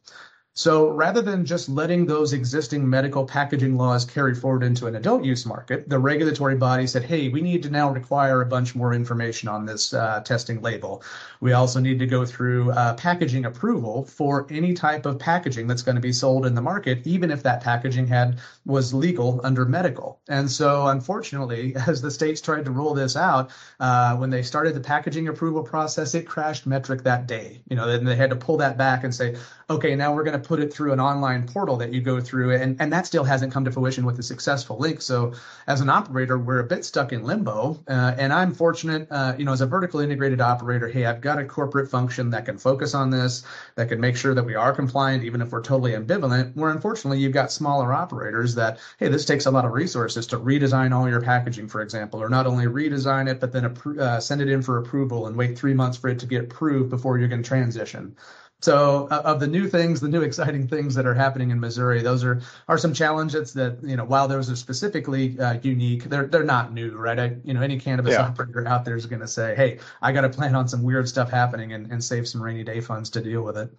So 0.53 0.89
rather 0.89 1.21
than 1.21 1.45
just 1.45 1.69
letting 1.69 2.05
those 2.05 2.33
existing 2.33 2.89
medical 2.89 3.25
packaging 3.25 3.77
laws 3.77 4.03
carry 4.03 4.35
forward 4.35 4.63
into 4.63 4.85
an 4.85 4.97
adult 4.97 5.23
use 5.23 5.45
market, 5.45 5.87
the 5.87 5.97
regulatory 5.97 6.55
body 6.55 6.85
said, 6.87 7.03
hey, 7.03 7.29
we 7.29 7.39
need 7.39 7.63
to 7.63 7.69
now 7.69 7.89
require 7.89 8.41
a 8.41 8.45
bunch 8.45 8.75
more 8.75 8.93
information 8.93 9.47
on 9.47 9.65
this 9.65 9.93
uh, 9.93 10.19
testing 10.25 10.61
label. 10.61 11.03
We 11.39 11.53
also 11.53 11.79
need 11.79 11.99
to 11.99 12.05
go 12.05 12.25
through 12.25 12.71
uh, 12.71 12.95
packaging 12.95 13.45
approval 13.45 14.03
for 14.03 14.45
any 14.49 14.73
type 14.73 15.05
of 15.05 15.17
packaging 15.17 15.67
that's 15.67 15.83
going 15.83 15.95
to 15.95 16.01
be 16.01 16.11
sold 16.11 16.45
in 16.45 16.53
the 16.53 16.61
market, 16.61 17.07
even 17.07 17.31
if 17.31 17.41
that 17.43 17.63
packaging 17.63 18.07
had 18.07 18.39
was 18.65 18.93
legal 18.93 19.39
under 19.45 19.63
medical. 19.63 20.19
And 20.27 20.51
so, 20.51 20.87
unfortunately, 20.87 21.75
as 21.87 22.01
the 22.01 22.11
states 22.11 22.41
tried 22.41 22.65
to 22.65 22.71
roll 22.71 22.93
this 22.93 23.15
out, 23.15 23.51
uh, 23.79 24.17
when 24.17 24.29
they 24.29 24.43
started 24.43 24.75
the 24.75 24.81
packaging 24.81 25.29
approval 25.29 25.63
process, 25.63 26.13
it 26.13 26.27
crashed 26.27 26.67
Metrc 26.67 27.03
that 27.03 27.25
day. 27.25 27.61
You 27.69 27.77
know, 27.77 27.87
then 27.87 28.03
they 28.03 28.17
had 28.17 28.31
to 28.31 28.35
pull 28.35 28.57
that 28.57 28.77
back 28.77 29.05
and 29.05 29.15
say, 29.15 29.37
okay, 29.69 29.95
now 29.95 30.13
we're 30.13 30.23
going 30.23 30.39
to 30.39 30.40
put 30.43 30.59
it 30.59 30.73
through 30.73 30.93
an 30.93 30.99
online 30.99 31.47
portal 31.47 31.77
that 31.77 31.93
you 31.93 32.01
go 32.01 32.19
through, 32.19 32.55
and, 32.55 32.79
and 32.81 32.91
that 32.93 33.05
still 33.05 33.23
hasn't 33.23 33.53
come 33.53 33.65
to 33.65 33.71
fruition 33.71 34.05
with 34.05 34.19
a 34.19 34.23
successful 34.23 34.77
link. 34.77 35.01
So 35.01 35.33
as 35.67 35.81
an 35.81 35.89
operator, 35.89 36.37
we're 36.37 36.59
a 36.59 36.63
bit 36.63 36.83
stuck 36.85 37.13
in 37.13 37.23
limbo. 37.23 37.79
Uh, 37.87 38.15
and 38.17 38.33
I'm 38.33 38.53
fortunate, 38.53 39.07
uh, 39.11 39.33
you 39.37 39.45
know, 39.45 39.53
as 39.53 39.61
a 39.61 39.65
vertical 39.65 39.99
integrated 39.99 40.41
operator, 40.41 40.87
hey, 40.87 41.05
I've 41.05 41.21
got 41.21 41.39
a 41.39 41.45
corporate 41.45 41.89
function 41.89 42.29
that 42.31 42.45
can 42.45 42.57
focus 42.57 42.93
on 42.93 43.09
this, 43.09 43.43
that 43.75 43.89
can 43.89 43.99
make 43.99 44.15
sure 44.15 44.33
that 44.33 44.43
we 44.43 44.55
are 44.55 44.73
compliant, 44.73 45.23
even 45.23 45.41
if 45.41 45.51
we're 45.51 45.61
totally 45.61 45.91
ambivalent. 45.91 46.55
Where 46.55 46.71
unfortunately, 46.71 47.19
you've 47.19 47.33
got 47.33 47.51
smaller 47.51 47.93
operators 47.93 48.55
that, 48.55 48.79
hey, 48.97 49.07
this 49.07 49.25
takes 49.25 49.45
a 49.45 49.51
lot 49.51 49.65
of 49.65 49.71
resources 49.71 50.27
to 50.27 50.37
redesign 50.37 50.93
all 50.93 51.09
your 51.09 51.21
packaging, 51.21 51.67
for 51.67 51.81
example, 51.81 52.21
or 52.21 52.29
not 52.29 52.47
only 52.47 52.65
redesign 52.65 53.29
it, 53.29 53.39
but 53.39 53.51
then 53.51 53.65
uh, 53.99 54.19
send 54.19 54.41
it 54.41 54.49
in 54.49 54.61
for 54.61 54.77
approval 54.77 55.27
and 55.27 55.35
wait 55.35 55.57
three 55.57 55.73
months 55.73 55.97
for 55.97 56.09
it 56.09 56.19
to 56.19 56.25
get 56.25 56.43
approved 56.43 56.89
before 56.89 57.17
you 57.17 57.27
can 57.27 57.43
transition. 57.43 58.15
So, 58.61 59.07
uh, 59.09 59.23
of 59.25 59.39
the 59.39 59.47
new 59.47 59.67
things, 59.67 59.99
the 59.99 60.07
new 60.07 60.21
exciting 60.21 60.67
things 60.67 60.93
that 60.93 61.07
are 61.07 61.15
happening 61.15 61.49
in 61.49 61.59
Missouri, 61.59 62.03
those 62.03 62.23
are 62.23 62.41
are 62.67 62.77
some 62.77 62.93
challenges 62.93 63.53
that 63.53 63.79
you 63.81 63.95
know. 63.95 64.05
While 64.05 64.27
those 64.27 64.51
are 64.51 64.55
specifically 64.55 65.39
uh, 65.39 65.57
unique, 65.63 66.03
they're 66.03 66.27
they're 66.27 66.43
not 66.43 66.71
new, 66.71 66.95
right? 66.95 67.19
I, 67.19 67.35
you 67.43 67.55
know, 67.55 67.61
any 67.61 67.79
cannabis 67.79 68.13
yeah. 68.13 68.21
operator 68.21 68.67
out 68.67 68.85
there 68.85 68.95
is 68.95 69.07
going 69.07 69.21
to 69.21 69.27
say, 69.27 69.55
"Hey, 69.55 69.79
I 70.01 70.11
got 70.11 70.21
to 70.21 70.29
plan 70.29 70.53
on 70.53 70.67
some 70.67 70.83
weird 70.83 71.09
stuff 71.09 71.31
happening 71.31 71.73
and, 71.73 71.91
and 71.91 72.03
save 72.03 72.27
some 72.27 72.41
rainy 72.41 72.63
day 72.63 72.81
funds 72.81 73.09
to 73.11 73.21
deal 73.21 73.41
with 73.41 73.57
it." 73.57 73.71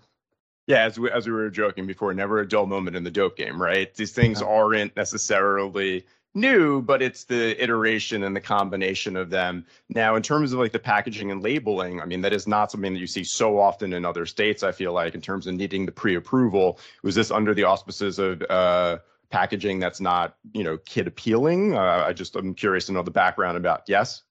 Yeah, 0.67 0.85
as 0.85 0.99
we 0.99 1.11
as 1.13 1.27
we 1.27 1.33
were 1.33 1.49
joking 1.49 1.87
before, 1.87 2.13
never 2.13 2.41
a 2.41 2.49
dull 2.49 2.67
moment 2.67 2.97
in 2.97 3.05
the 3.05 3.11
dope 3.11 3.37
game, 3.37 3.63
right? 3.63 3.95
These 3.95 4.13
things 4.13 4.41
yeah. 4.41 4.49
aren't 4.49 4.97
necessarily 4.97 6.07
new, 6.35 6.83
but 6.83 7.03
it's 7.03 7.25
the 7.25 7.63
iteration 7.63 8.25
and 8.25 8.35
the 8.35 8.41
combination 8.41 9.17
of 9.17 9.31
them. 9.31 9.67
Now, 9.89 10.17
in 10.17 10.23
terms 10.23 10.53
of 10.53 10.59
like 10.59 10.73
the 10.73 10.79
packaging 10.79 11.31
and 11.31 11.43
labeling, 11.43 12.01
I 12.01 12.07
mean, 12.07 12.21
that 12.23 12.33
is 12.33 12.47
not 12.47 12.71
something 12.71 12.93
that 12.95 13.01
you 13.01 13.07
see 13.07 13.25
so 13.25 13.59
often 13.59 13.93
in 13.93 14.05
other 14.05 14.27
states, 14.27 14.63
I 14.63 14.73
feel 14.73 14.93
like, 14.93 15.15
in 15.15 15.21
terms 15.21 15.47
of 15.47 15.55
needing 15.55 15.87
the 15.87 15.93
pre 15.93 16.17
approval. 16.17 16.79
Was 17.03 17.15
this 17.15 17.31
under 17.31 17.55
the 17.55 17.65
auspices 17.65 18.19
of 18.19 18.43
uh, 18.49 18.99
packaging 19.31 19.79
that's 19.79 20.01
not, 20.01 20.37
you 20.53 20.65
know, 20.65 20.79
kid 20.79 21.07
appealing? 21.07 21.75
Uh, 21.75 22.05
I 22.07 22.13
just, 22.13 22.37
I'm 22.37 22.55
curious 22.55 22.87
to 22.87 22.93
know 22.93 23.03
the 23.03 23.11
background 23.11 23.57
about 23.57 23.83
yes. 23.87 24.23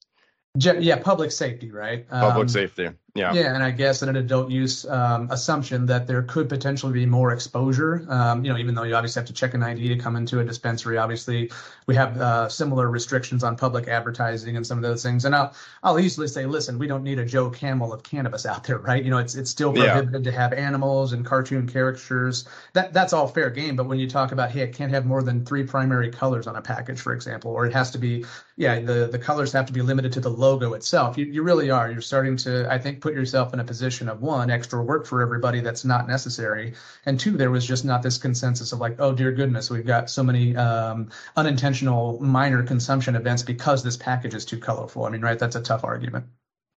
Yeah, 0.56 0.98
public 0.98 1.32
safety, 1.32 1.72
right? 1.72 2.08
Public 2.10 2.44
um, 2.44 2.50
safety. 2.50 2.90
Yeah. 3.14 3.34
Yeah, 3.34 3.54
and 3.54 3.62
I 3.62 3.72
guess 3.72 4.02
in 4.02 4.10
an 4.10 4.16
adult 4.16 4.50
use 4.50 4.86
um, 4.86 5.28
assumption 5.32 5.86
that 5.88 6.08
there 6.08 6.22
could 6.22 6.48
potentially 6.48 6.94
be 6.94 7.06
more 7.06 7.34
exposure. 7.34 8.06
Um, 8.08 8.46
you 8.46 8.54
know, 8.54 8.58
even 8.58 8.74
though 8.74 8.84
you 8.84 8.96
obviously 8.96 9.20
have 9.20 9.28
to 9.28 9.34
check 9.34 9.54
an 9.54 9.62
ID 9.62 9.90
to 9.90 9.98
come 9.98 10.16
into 10.16 10.40
a 10.40 10.46
dispensary, 10.46 10.98
obviously 10.98 11.52
we 11.88 11.96
have 11.96 12.18
uh, 12.22 12.48
similar 12.48 12.90
restrictions 12.90 13.44
on 13.44 13.58
public 13.58 13.90
advertising 13.90 14.56
and 14.56 14.66
some 14.66 14.78
of 14.78 14.84
those 14.84 15.04
things. 15.04 15.26
And 15.26 15.36
I'll 15.36 15.54
I'll 15.84 16.00
easily 16.00 16.28
say, 16.28 16.46
listen, 16.46 16.80
we 16.80 16.88
don't 16.88 17.04
need 17.04 17.20
a 17.20 17.26
Joe 17.26 17.50
Camel 17.50 17.92
of 17.92 18.02
cannabis 18.02 18.46
out 18.46 18.64
there, 18.64 18.78
right? 18.90 19.04
You 19.04 19.12
know, 19.12 19.18
it's 19.18 19.36
it's 19.36 19.52
still 19.52 19.74
prohibited 19.74 20.26
yeah. 20.26 20.32
to 20.32 20.38
have 20.38 20.54
animals 20.54 21.12
and 21.12 21.26
cartoon 21.26 21.68
caricatures. 21.68 22.48
That 22.72 22.94
that's 22.94 23.12
all 23.12 23.28
fair 23.28 23.50
game. 23.50 23.76
But 23.76 23.88
when 23.88 24.00
you 24.00 24.10
talk 24.10 24.32
about, 24.32 24.52
hey, 24.52 24.62
it 24.62 24.74
can't 24.74 24.92
have 24.92 25.06
more 25.06 25.22
than 25.22 25.46
three 25.46 25.66
primary 25.66 26.12
colors 26.12 26.48
on 26.48 26.56
a 26.56 26.62
package, 26.62 27.02
for 27.02 27.14
example, 27.14 27.52
or 27.52 27.66
it 27.66 27.74
has 27.74 27.92
to 27.92 27.98
be, 27.98 28.24
yeah, 28.56 28.80
the 28.80 29.10
the 29.12 29.20
colors 29.20 29.52
have 29.52 29.66
to 29.66 29.74
be 29.74 29.82
limited 29.82 30.14
to 30.14 30.22
the 30.22 30.30
logo 30.30 30.74
itself. 30.76 31.18
You 31.18 31.26
you 31.26 31.44
really 31.44 31.70
are. 31.72 31.92
You're 31.92 32.00
starting 32.00 32.38
to, 32.38 32.72
I 32.72 32.78
think 32.78 33.01
put 33.02 33.14
yourself 33.14 33.54
in 33.54 33.60
a 33.60 33.64
position 33.64 34.08
of 34.08 34.22
one, 34.22 34.50
extra 34.50 34.82
work 34.82 35.06
for 35.06 35.22
everybody 35.22 35.60
that's 35.60 35.84
not 35.84 36.08
necessary. 36.08 36.74
And 37.06 37.20
two, 37.20 37.32
there 37.32 37.52
was 37.52 37.66
just 37.66 37.84
not 37.84 38.04
this 38.04 38.18
consensus 38.18 38.72
of 38.72 38.80
like, 38.80 38.96
oh, 39.00 39.14
dear 39.14 39.32
goodness, 39.32 39.70
we've 39.70 39.86
got 39.86 40.10
so 40.10 40.24
many 40.24 40.56
um, 40.56 41.10
unintentional 41.36 42.22
minor 42.22 42.64
consumption 42.64 43.16
events 43.16 43.44
because 43.44 43.84
this 43.84 43.98
package 43.98 44.34
is 44.34 44.46
too 44.46 44.60
colorful. 44.60 45.06
I 45.06 45.10
mean, 45.10 45.22
right? 45.22 45.40
That's 45.40 45.56
a 45.56 45.62
tough 45.62 45.84
argument 45.84 46.26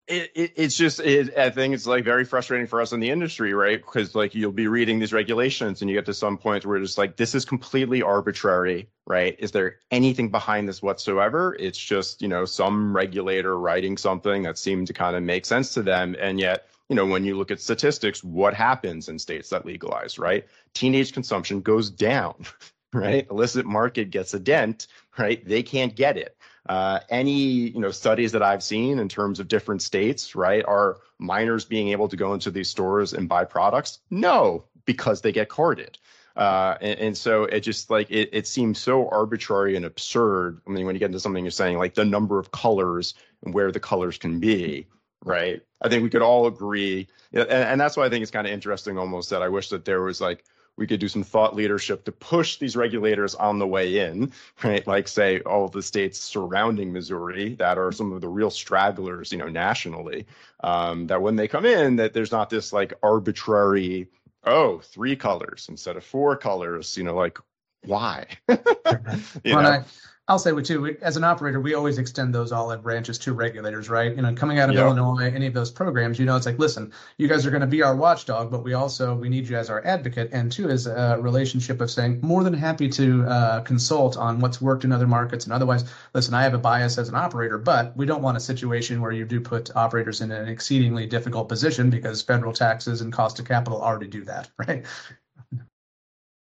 it, 0.08 0.32
it, 0.36 0.54
it's 0.58 0.76
just 0.76 1.00
it, 1.00 1.38
i 1.38 1.50
think 1.50 1.74
it's 1.74 1.88
like 1.88 2.04
very 2.04 2.26
frustrating 2.26 2.68
for 2.68 2.82
us 2.82 2.92
in 2.92 3.00
the 3.00 3.10
industry 3.10 3.54
right? 3.54 3.80
Because 3.80 4.16
like 4.16 4.36
you'll 4.36 4.52
be 4.52 4.68
reading 4.68 5.00
these 5.00 5.14
regulations 5.14 5.82
and 5.82 5.90
you 5.90 5.96
get 5.96 6.06
to 6.06 6.14
some 6.14 6.38
point 6.38 6.66
where 6.66 6.78
it's 6.78 6.98
like 6.98 7.16
this 7.16 7.34
is 7.36 7.46
completely 7.46 8.02
arbitrary 8.02 8.90
right? 9.06 9.36
Is 9.40 9.52
there 9.52 9.80
anything 9.92 10.30
behind 10.30 10.68
this 10.68 10.82
whatsoever? 10.82 11.56
It's 11.60 11.78
just 11.78 12.22
you 12.22 12.28
know 12.28 12.46
some 12.46 12.96
regulator 12.96 13.58
writing 13.58 13.98
something 13.98 14.44
that 14.44 14.58
seemed 14.58 14.88
to 14.88 14.94
kind 14.94 15.16
of 15.16 15.24
make 15.24 15.46
sense 15.46 15.74
to 15.74 15.84
them. 15.84 16.16
And 16.20 16.40
yet 16.40 16.68
you 16.90 16.96
know 16.96 17.06
when 17.06 17.24
you 17.24 17.38
look 17.38 17.52
at 17.52 17.62
statistics 17.62 18.24
what 18.24 18.54
happens 18.54 19.08
in 19.08 19.18
states 19.20 19.50
that 19.50 19.66
legalize 19.66 20.20
right? 20.20 20.46
Teenage 20.74 21.14
consumption 21.14 21.62
goes 21.62 21.90
down 21.90 22.36
right? 22.94 23.26
Illicit 23.32 23.66
market 23.66 24.10
gets 24.10 24.34
a 24.34 24.40
dent 24.40 24.88
right? 25.18 25.48
They 25.48 25.64
can't 25.64 25.96
get 25.96 26.18
it 26.18 26.36
uh, 26.68 27.00
any 27.10 27.70
you 27.70 27.80
know 27.80 27.92
studies 27.92 28.32
that 28.32 28.44
I've 28.44 28.64
seen 28.64 29.00
in 29.00 29.10
terms 29.10 29.40
of 29.40 29.48
different 29.48 29.82
states, 29.82 30.36
right, 30.36 30.64
are 30.66 30.98
minors 31.20 31.66
being 31.66 31.90
able 31.90 32.08
to 32.08 32.16
go 32.16 32.34
into 32.34 32.52
these 32.52 32.70
stores 32.70 33.14
and 33.14 33.28
buy 33.28 33.46
products? 33.46 34.00
No, 34.10 34.66
because 34.86 35.22
they 35.22 35.32
get 35.32 35.50
carded. 35.50 35.98
Uh, 36.36 36.78
and, 36.82 37.00
and, 37.00 37.18
so 37.18 37.44
it 37.44 37.60
just 37.60 37.92
like 37.92 38.10
it, 38.10 38.28
it 38.32 38.48
seems 38.48 38.80
so 38.80 39.08
arbitrary 39.10 39.76
and 39.76 39.86
absurd. 39.86 40.60
I 40.66 40.72
mean, 40.72 40.86
when 40.86 40.96
you 40.96 41.00
get 41.00 41.08
into 41.08 41.20
something 41.20 41.44
you're 41.44 41.52
saying 41.52 41.78
like 41.78 41.94
the 41.94 42.06
number 42.06 42.40
of 42.40 42.52
colors 42.52 43.14
and 43.44 43.54
where 43.54 43.72
the 43.72 43.80
colors 43.80 44.18
can 44.18 44.40
be, 44.40 44.88
right? 45.24 45.62
I 45.82 45.90
think 45.90 46.02
we 46.02 46.10
could 46.10 46.24
all 46.24 46.48
agree, 46.48 47.08
and, 47.34 47.48
and 47.48 47.82
that's 47.82 47.98
why 47.98 48.06
I 48.06 48.10
think 48.10 48.24
it's 48.24 48.32
kind 48.32 48.48
of 48.48 48.54
interesting 48.54 48.98
almost 48.98 49.30
that 49.30 49.44
I 49.44 49.50
wish 49.50 49.70
that 49.70 49.86
there 49.86 50.02
was 50.02 50.22
like 50.22 50.44
we 50.78 50.88
could 50.88 51.00
do 51.00 51.08
some 51.08 51.24
thought 51.24 51.56
leadership 51.56 52.04
to 52.06 52.12
push 52.12 52.58
these 52.58 52.76
regulators 52.76 53.36
on 53.36 53.60
the 53.60 53.68
way 53.68 54.00
in, 54.00 54.32
right? 54.64 54.86
Like 54.88 55.08
say 55.08 55.40
all 55.42 55.68
the 55.68 55.84
states 55.84 56.20
surrounding 56.20 56.92
Missouri 56.92 57.56
that 57.56 57.78
are 57.78 57.92
some 57.92 58.12
of 58.12 58.22
the 58.22 58.30
real 58.30 58.50
stragglers, 58.50 59.32
you 59.32 59.38
know, 59.38 59.50
nationally. 59.50 60.26
Um, 60.62 61.08
that 61.08 61.22
when 61.22 61.36
they 61.36 61.48
come 61.48 61.66
in, 61.66 61.98
that 61.98 62.14
there's 62.14 62.32
not 62.32 62.50
this 62.50 62.74
like 62.74 62.94
arbitrary, 63.04 64.08
oh, 64.46 64.80
three 64.80 65.16
colors 65.16 65.68
instead 65.70 65.96
of 65.96 66.04
four 66.04 66.36
colors, 66.38 66.98
you 66.98 67.04
know, 67.04 67.16
like 67.16 67.38
why? 67.86 68.26
you 68.50 69.54
know? 69.54 69.84
I'll 70.30 70.40
say 70.40 70.54
we 70.54 70.64
too. 70.64 70.82
We, 70.82 70.98
as 71.02 71.18
an 71.18 71.26
operator, 71.26 71.60
we 71.60 71.74
always 71.74 71.98
extend 71.98 72.34
those 72.34 72.54
olive 72.54 72.82
branches 72.82 73.18
to 73.20 73.34
regulators, 73.34 73.90
right? 73.90 74.16
You 74.16 74.22
know, 74.22 74.34
coming 74.34 74.58
out 74.58 74.70
of 74.70 74.76
yep. 74.76 74.86
Illinois, 74.86 75.30
any 75.30 75.48
of 75.48 75.54
those 75.54 75.70
programs, 75.70 76.18
you 76.18 76.26
know, 76.26 76.38
it's 76.38 76.46
like, 76.46 76.58
listen, 76.58 76.94
you 77.18 77.28
guys 77.28 77.46
are 77.46 77.50
going 77.50 77.60
to 77.60 77.68
be 77.68 77.82
our 77.82 77.94
watchdog, 77.94 78.50
but 78.50 78.64
we 78.64 78.74
also 78.74 79.16
we 79.16 79.28
need 79.28 79.50
you 79.50 79.58
as 79.58 79.70
our 79.70 79.86
advocate, 79.86 80.30
and 80.32 80.50
two 80.50 80.70
is 80.70 80.88
a 80.88 81.18
relationship 81.20 81.82
of 81.82 81.92
saying 81.92 82.22
more 82.22 82.42
than 82.46 82.54
happy 82.54 82.88
to 82.88 83.26
uh, 83.26 83.62
consult 83.62 84.16
on 84.16 84.40
what's 84.40 84.62
worked 84.62 84.86
in 84.86 84.94
other 84.94 85.08
markets, 85.08 85.44
and 85.44 85.54
otherwise, 85.54 85.84
listen, 86.14 86.34
I 86.34 86.44
have 86.44 86.54
a 86.54 86.58
bias 86.58 86.98
as 86.98 87.10
an 87.10 87.16
operator, 87.16 87.58
but 87.58 87.96
we 87.98 88.06
don't 88.06 88.22
want 88.22 88.38
a 88.38 88.40
situation 88.40 89.02
where 89.02 89.12
you 89.12 89.26
do 89.26 89.42
put 89.42 89.76
operators 89.76 90.22
in 90.22 90.32
an 90.32 90.48
exceedingly 90.48 91.06
difficult 91.06 91.50
position 91.50 91.90
because 91.90 92.22
federal 92.22 92.54
taxes 92.54 93.02
and 93.02 93.12
cost 93.12 93.40
of 93.40 93.46
capital 93.46 93.82
already 93.82 94.08
do 94.08 94.24
that, 94.24 94.50
right? 94.68 94.86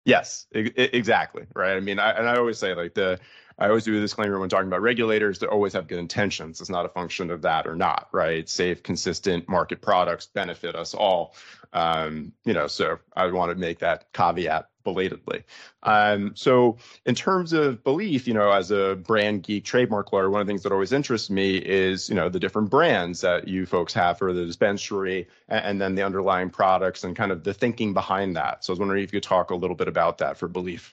Yes, 0.06 0.47
exactly. 0.52 1.47
Right. 1.54 1.76
I 1.76 1.80
mean, 1.80 1.99
I, 1.99 2.12
and 2.12 2.28
I 2.28 2.37
always 2.37 2.59
say 2.59 2.75
like 2.75 2.95
the 2.95 3.18
I 3.58 3.68
always 3.68 3.84
do 3.84 3.96
a 3.96 4.00
disclaimer 4.00 4.38
when 4.38 4.48
talking 4.48 4.68
about 4.68 4.82
regulators 4.82 5.38
to 5.38 5.48
always 5.48 5.72
have 5.72 5.88
good 5.88 5.98
intentions. 5.98 6.60
It's 6.60 6.68
not 6.68 6.84
a 6.84 6.90
function 6.90 7.30
of 7.30 7.42
that 7.42 7.66
or 7.66 7.75
not, 7.75 8.08
right? 8.12 8.46
Safe, 8.48 8.82
consistent 8.82 9.48
market 9.48 9.80
products 9.80 10.26
benefit 10.26 10.75
us 10.75 10.92
all. 10.92 11.34
Um, 11.72 12.32
you 12.44 12.52
know, 12.52 12.66
so 12.66 12.98
I 13.14 13.26
want 13.30 13.50
to 13.50 13.56
make 13.56 13.78
that 13.78 14.12
caveat 14.12 14.68
belatedly. 14.84 15.42
Um, 15.82 16.32
so 16.36 16.76
in 17.06 17.14
terms 17.14 17.52
of 17.52 17.82
BeLeaf, 17.82 18.26
you 18.26 18.34
know, 18.34 18.50
as 18.50 18.70
a 18.70 18.94
brand 18.94 19.42
geek 19.42 19.64
trademark 19.64 20.12
lawyer, 20.12 20.30
one 20.30 20.40
of 20.40 20.46
the 20.46 20.50
things 20.50 20.62
that 20.62 20.72
always 20.72 20.92
interests 20.92 21.28
me 21.28 21.56
is, 21.56 22.08
you 22.08 22.14
know, 22.14 22.28
the 22.28 22.38
different 22.38 22.70
brands 22.70 23.20
that 23.22 23.48
you 23.48 23.66
folks 23.66 23.92
have 23.94 24.18
for 24.18 24.32
the 24.32 24.44
dispensary 24.44 25.28
and, 25.48 25.64
and 25.64 25.80
then 25.80 25.94
the 25.94 26.04
underlying 26.04 26.50
products 26.50 27.04
and 27.04 27.16
kind 27.16 27.32
of 27.32 27.42
the 27.42 27.52
thinking 27.52 27.94
behind 27.94 28.36
that. 28.36 28.64
So 28.64 28.70
I 28.70 28.75
was 28.75 28.80
wondering 28.80 29.02
if 29.02 29.12
you 29.12 29.20
could 29.20 29.28
talk 29.28 29.50
a 29.50 29.56
little 29.56 29.76
bit 29.76 29.88
about 29.88 30.18
that 30.18 30.36
for 30.36 30.48
BeLeaf. 30.48 30.92